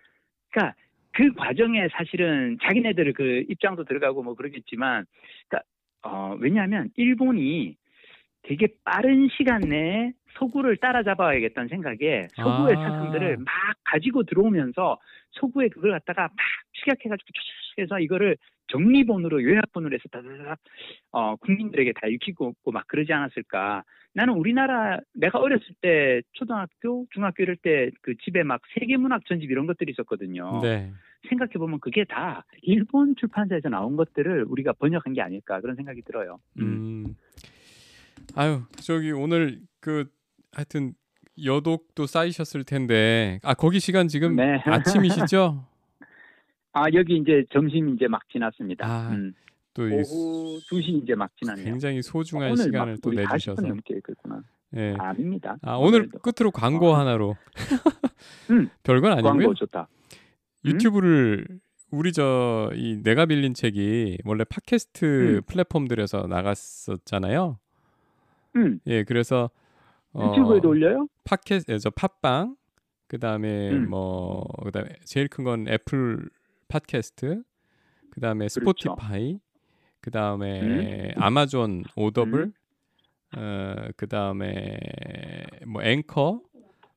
[0.51, 0.75] 그러니까
[1.11, 5.05] 그 과정에 사실은 자기네들 그 입장도 들어가고 뭐 그러겠지만,
[5.47, 5.67] 그러니까
[6.03, 7.75] 어 왜냐하면 일본이
[8.43, 12.81] 되게 빠른 시간 내에 서구를 따라잡아야겠다는 생각에 서구의 아.
[12.81, 13.45] 사상들을 막
[13.83, 14.97] 가지고 들어오면서
[15.31, 16.31] 서구에 그걸 갖다가 막
[16.73, 17.27] 축약해가지고
[17.75, 18.37] 쭉 해서 이거를
[18.71, 20.59] 정리본으로 요약본으로 해서 다다닥
[21.11, 23.83] 어 국민들에게 다 읽히고 막 그러지 않았을까.
[24.13, 29.67] 나는 우리나라 내가 어렸을 때 초등학교, 중학교 이럴 때 그 집에 막 세계문학 전집 이런
[29.67, 30.59] 것들이 있었거든요.
[30.61, 30.91] 네.
[31.27, 36.39] 생각해 보면 그게 다 일본 출판사에서 나온 것들을 우리가 번역한 게 아닐까 그런 생각이 들어요.
[36.59, 36.63] 음.
[37.05, 37.15] 음.
[38.35, 40.05] 아유, 저기 오늘 그
[40.51, 40.93] 하여튼
[41.43, 44.61] 여독도 쌓이셨을 텐데 아 거기 시간 지금 네.
[44.65, 45.65] 아침이시죠?
[46.73, 48.85] 아 여기 이제 점심 이제 막 지났습니다.
[48.87, 49.33] 아, 음.
[49.73, 51.65] 또이 오후 2시 이제 막 지났네요.
[51.65, 54.41] 굉장히 소중한 오늘 시간을 막또 우리 40분 내주셔서 넘게 했구나.
[54.75, 54.95] 예.
[54.99, 55.57] 아, 아닙니다.
[55.63, 56.19] 아 오늘 오늘도.
[56.19, 56.95] 끝으로 광고 어.
[56.95, 57.35] 하나로
[58.51, 59.31] 음, 별건 아니고요.
[59.31, 59.87] 광고 좋다.
[60.65, 60.69] 음?
[60.69, 61.47] 유튜브를
[61.91, 65.05] 우리 저 이 내가 빌린 책이 원래 팟캐스트
[65.37, 65.41] 음.
[65.47, 67.57] 플랫폼들에서 나갔었잖아요.
[68.57, 69.49] 음, 예, 그래서
[70.13, 71.07] 어, 유튜브에도 올려요?
[71.23, 72.55] 팟캐스트 저 팟빵
[73.07, 73.89] 그 다음에 음.
[73.89, 76.29] 뭐 그 다음에 제일 큰 건 애플
[76.69, 77.43] 팟캐스트
[78.11, 78.95] 그 다음에 그렇죠.
[78.95, 79.39] 스포티파이
[80.01, 84.77] 그 다음에 아마존 오더블 어 그 다음에
[85.67, 86.41] 뭐 앵커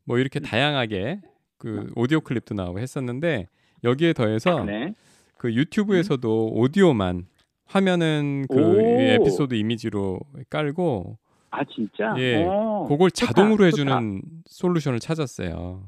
[0.04, 0.42] 뭐 이렇게 음.
[0.42, 1.20] 다양하게
[1.58, 3.48] 그 오디오 클립도 나오고 했었는데
[3.84, 4.94] 여기에 더해서 네.
[5.36, 7.26] 그 유튜브에서도 오디오만
[7.66, 8.80] 화면은 그 오.
[8.80, 10.20] 에피소드 이미지로
[10.50, 11.18] 깔고
[11.50, 12.14] 아 진짜?
[12.16, 13.98] 예, 어, 그걸 좋다, 자동으로 좋다.
[13.98, 15.86] 해주는 솔루션을 찾았어요.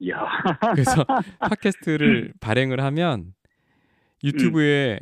[0.00, 0.24] 이야.
[0.74, 1.04] 그래서
[1.40, 3.34] 팟캐스트를 발행을 하면
[4.22, 4.98] 유튜브에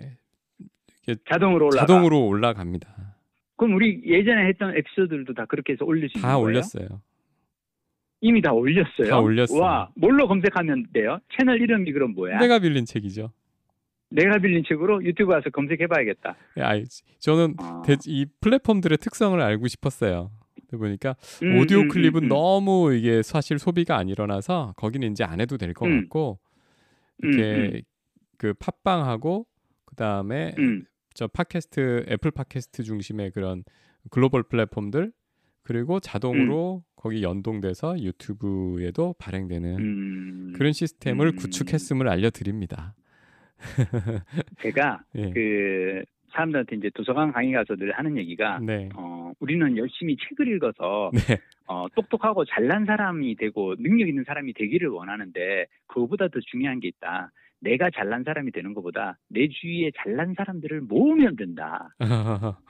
[1.28, 1.80] 자동으로 올라가.
[1.86, 3.14] 자동으로 올라갑니다.
[3.57, 6.38] 그럼 우리 예전에 했던 에피소드들도 다 그렇게 해서 있는 다 거예요?
[6.44, 6.88] 올렸어요.
[8.20, 9.09] 이미 다 올렸어요.
[9.09, 9.61] 다 올렸어요.
[9.61, 11.18] 와, 뭘로 검색하면 돼요?
[11.38, 12.38] 채널 이름이 그럼 뭐야?
[12.38, 13.30] 내가 빌린 책이죠.
[14.11, 16.36] 내가 빌린 책으로 유튜브 가서 검색해봐야겠다.
[16.59, 16.84] 예,
[17.18, 17.82] 저는 아.
[17.84, 20.30] 대- 이 플랫폼들의 특성을 알고 싶었어요.
[20.73, 22.29] 보니까 음, 오디오 음, 클립은 음, 음.
[22.29, 26.01] 너무 이게 사실 소비가 안 일어나서 거기는 이제 안 해도 될것 음.
[26.01, 26.39] 같고
[27.25, 27.83] 음, 이렇게
[28.37, 29.47] 그 팟빵하고
[29.85, 30.85] 그 다음에 음.
[31.14, 33.64] 저 팟캐스트 애플 팟캐스트 중심의 그런
[34.11, 35.12] 글로벌 플랫폼들
[35.62, 40.53] 그리고 자동으로 거기 연동돼서 유튜브에도 발행되는 음.
[40.55, 41.37] 그런 시스템을 음.
[41.37, 42.95] 구축했음을 알려드립니다.
[44.62, 45.31] 제가 예.
[45.31, 46.05] 그
[46.37, 48.89] 사람들한테 이제 도서관 강의 가서 늘 하는 얘기가 네.
[48.95, 51.39] 어, 우리는 열심히 책을 읽어서 네.
[51.66, 57.30] 어, 똑똑하고 잘난 사람이 되고 능력 있는 사람이 되기를 원하는데 그거보다 더 중요한 게 있다.
[57.59, 61.89] 내가 잘난 사람이 되는 것보다 내 주위에 잘난 사람들을 모으면 된다.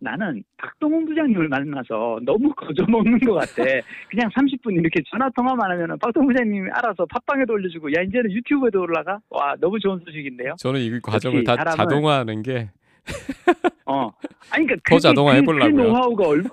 [0.00, 3.62] 나는 박동훈 부장님을 만나서 너무 거저먹는 것 같아.
[4.10, 9.20] 그냥 30분 이렇게 전화 통화만 하면은 박동훈 부장님이 알아서 팟빵에도 올려주고 야 이제는 유튜브에도 올라가.
[9.30, 10.56] 와 너무 좋은 소식인데요.
[10.58, 12.70] 저는 이 과정을 다 사람은- 자동화하는 게
[13.86, 14.10] 어.
[14.50, 15.74] 아니 그러니까 더 자동화 그- 해보려고요.
[15.76, 16.48] 그 노하우가 얼마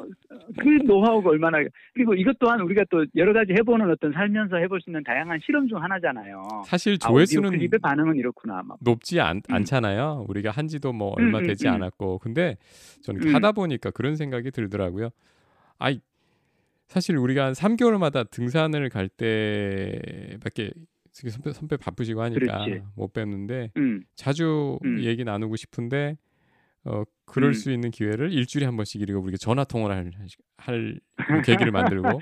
[0.57, 1.59] 그 노하우가 얼마나
[1.93, 5.67] 그리고 이것 또한 우리가 또 여러 가지 해보는 어떤 살면서 해볼 수 있는 다양한 실험
[5.67, 6.41] 중 하나잖아요.
[6.65, 8.63] 사실 아, 조회수는 클립의 반응은 이렇구나.
[8.63, 8.77] 막.
[8.81, 9.41] 높지 않, 음.
[9.47, 10.25] 않잖아요.
[10.27, 11.73] 우리가 한지도 뭐 얼마 음, 음, 되지 음.
[11.75, 12.19] 않았고.
[12.19, 12.57] 근데
[13.03, 13.35] 저는 음.
[13.35, 15.09] 하다 보니까 그런 생각이 들더라고요.
[15.77, 15.99] 아이
[16.87, 20.71] 사실 우리가 한 3개월마다 등산을 갈 때밖에
[21.11, 22.81] 선배, 선배 바쁘시고 하니까 그렇지.
[22.95, 24.03] 못 뵙는데 음.
[24.15, 25.03] 자주 음.
[25.03, 26.17] 얘기 나누고 싶은데
[26.89, 27.53] 어 그럴 음.
[27.53, 30.27] 수 있는 기회를 일주일에 한 번씩 이렇게 우리가 전화 통화를 할,
[30.57, 30.99] 할
[31.45, 32.21] 계기를 만들고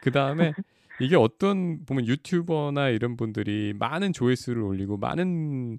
[0.00, 0.52] 그 다음에
[1.00, 5.78] 이게 어떤 보면 유튜버나 이런 분들이 많은 조회수를 올리고 많은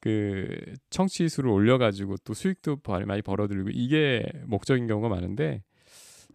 [0.00, 0.46] 그
[0.90, 5.62] 청취 수를 올려가지고 또 수익도 벌- 많이 벌어들이고 이게 목적인 경우가 많은데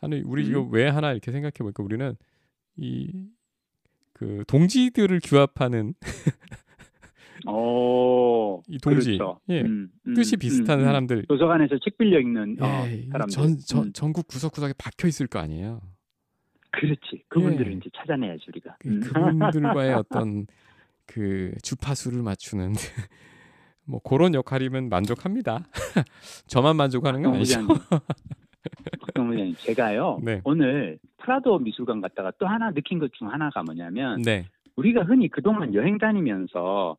[0.01, 0.69] 아니 우리 이거 음.
[0.71, 2.15] 왜 하나 이렇게 생각해 보니까 우리는
[2.77, 3.11] 이
[4.13, 5.95] 그 동지들을 규합하는
[7.47, 8.61] 오.
[8.67, 9.39] 이 동지 그렇죠.
[9.49, 10.85] 예 음, 음, 뜻이 비슷한 음, 음.
[10.85, 13.27] 사람들 도서관에서 책 빌려 읽는 어, 예, 사람들.
[13.29, 13.93] 전, 전, 음.
[13.93, 15.81] 전국 구석구석에 박혀 있을 거 아니에요.
[16.71, 17.23] 그렇지.
[17.29, 17.77] 그분들을 예.
[17.77, 18.77] 이제 찾아내야지 우리가.
[18.79, 18.99] 그, 음.
[19.01, 20.47] 그분들과의 어떤
[21.05, 22.73] 그 주파수를 맞추는
[23.85, 25.65] 뭐 그런 역할이면 만족합니다.
[26.47, 27.59] 저만 만족하는 건 아니죠.
[29.01, 30.39] 박동 부장님, 제가요 네.
[30.45, 34.45] 오늘 프라도 미술관 갔다가 또 하나 느낀 것 중 하나가 뭐냐면 네,
[34.77, 36.95] 우리가 흔히 그동안 여행 다니면서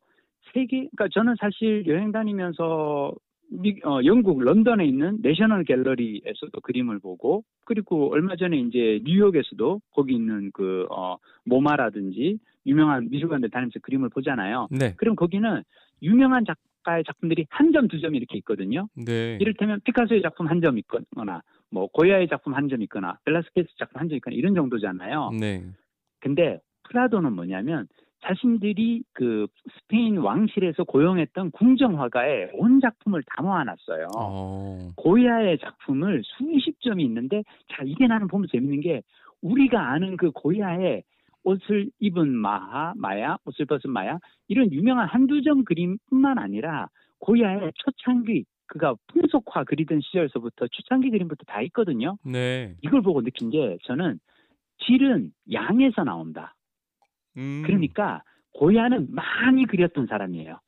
[0.55, 3.13] 세계, 그러니까 저는 사실 여행 다니면서
[3.51, 10.15] 미, 어, 영국 런던에 있는 내셔널 갤러리에서도 그림을 보고 그리고 얼마 전에 이제 뉴욕에서도 거기
[10.15, 14.67] 있는 그 어, 모마라든지 유명한 미술관들 다니면서 그림을 보잖아요.
[14.71, 15.61] 네, 그럼 거기는
[16.01, 18.87] 유명한 작가의 작품들이 한 점, 두 점 이렇게 있거든요.
[18.95, 23.99] 네, 이를테면 피카소의 작품 한 점 있거나 뭐 고야의 작품 한 점 있거나 벨라스케스 작품
[24.01, 25.31] 한 점 있거나 이런 정도잖아요.
[25.39, 25.63] 네,
[26.19, 27.87] 근데 프라도는 뭐냐면
[28.25, 29.47] 자신들이 그
[29.77, 34.07] 스페인 왕실에서 고용했던 궁정화가의 온 작품을 다 모아놨어요.
[34.15, 39.01] 어, 고야의 작품을 수십 점이 있는데 자 이게 나는 보면 재밌는 게
[39.41, 41.03] 우리가 아는 그 고야의
[41.43, 44.17] 옷을 입은 마하, 마야, 옷을 벗은 마야
[44.47, 46.87] 이런 유명한 한두 점 그림뿐만 아니라
[47.19, 52.17] 고야의 초창기 그가 풍속화 그리던 시절서부터 초창기 그림부터 다 있거든요.
[52.25, 54.19] 네, 이걸 보고 느낀 게 저는
[54.85, 56.55] 질은 양에서 나온다.
[57.37, 58.23] 음, 그러니까
[58.53, 60.59] 고야는 많이 그렸던 사람이에요.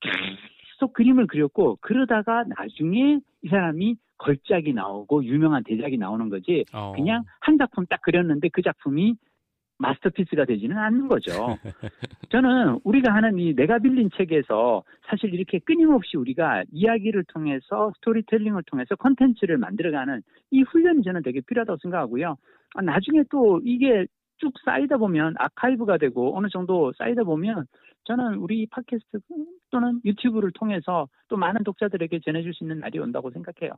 [0.00, 7.24] 계속 그림을 그렸고 그러다가 나중에 이 사람이 걸작이 나오고 유명한 대작이 나오는 거지 어, 그냥
[7.40, 9.14] 한 작품 딱 그렸는데 그 작품이
[9.78, 11.30] masterpiece가 되지는 않는 거죠.
[12.30, 18.94] 저는 우리가 하는 이 내가 빌린 책에서 사실 이렇게 끊임없이 우리가 이야기를 통해서 스토리텔링을 통해서
[18.96, 22.36] 컨텐츠를 만들어가는 이 훈련이 저는 되게 필요하다고 생각하고요.
[22.74, 24.06] 아, 나중에 또 이게
[24.38, 27.66] 쭉 쌓이다 보면 아카이브가 되고 어느 정도 쌓이다 보면
[28.04, 29.18] 저는 우리 팟캐스트
[29.70, 33.72] 또는 유튜브를 통해서 또 많은 독자들에게 전해줄 수 있는 날이 온다고 생각해요.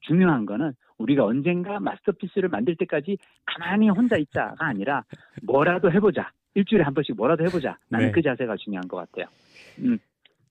[0.00, 5.04] 중요한 거는 우리가 언젠가 마스터피스를 만들 때까지 가만히 혼자 있자가 아니라
[5.42, 6.30] 뭐라도 해보자.
[6.54, 7.76] 일주일에 한 번씩 뭐라도 해보자.
[7.88, 8.12] 나는 네.
[8.12, 9.26] 그 자세가 중요한 것 같아요.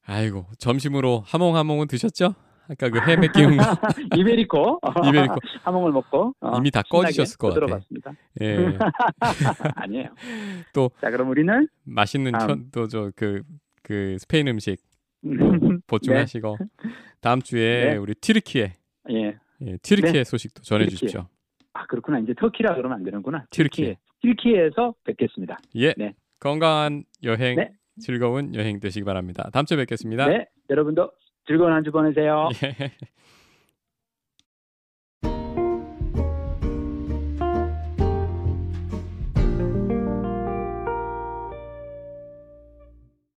[0.06, 2.36] 아이고 점심으로 하몽하몽은 드셨죠?
[2.70, 3.00] 아까 그
[3.34, 3.64] 끼운 거
[4.18, 5.36] 이베리코, 이베리코.
[5.64, 7.56] 하몽을 먹고 어, 이미 다 꺼지셨을 것 같아.
[7.60, 8.14] 들어봤습니다.
[8.42, 8.58] 예,
[9.76, 10.10] 아니에요.
[10.74, 12.70] 또 자 그럼 우리는 맛있는 다음.
[12.72, 14.78] 또저 그그 스페인 음식
[15.24, 16.58] 또 보충하시고
[17.22, 17.98] 다음 주에 네.
[17.98, 18.74] 우리 티르키예
[19.12, 19.36] 예.
[19.62, 21.28] 예, 티르키예 소식도 전해 주십시오.
[21.74, 22.20] 아 그렇구나.
[22.20, 23.46] 이제 터키라 그러면 안 되는구나.
[23.50, 23.98] 티르키예.
[24.22, 25.58] 튀르키예에서 뵙겠습니다.
[25.76, 25.94] 예.
[25.98, 26.14] 네.
[26.40, 27.72] 건강한 여행, 네.
[28.00, 29.50] 즐거운 여행 되시기 바랍니다.
[29.54, 30.28] 다음 주에 뵙겠습니다.
[30.28, 31.10] 네, 여러분도
[31.46, 32.50] 즐거운 한 주 보내세요.
[32.64, 32.92] 예.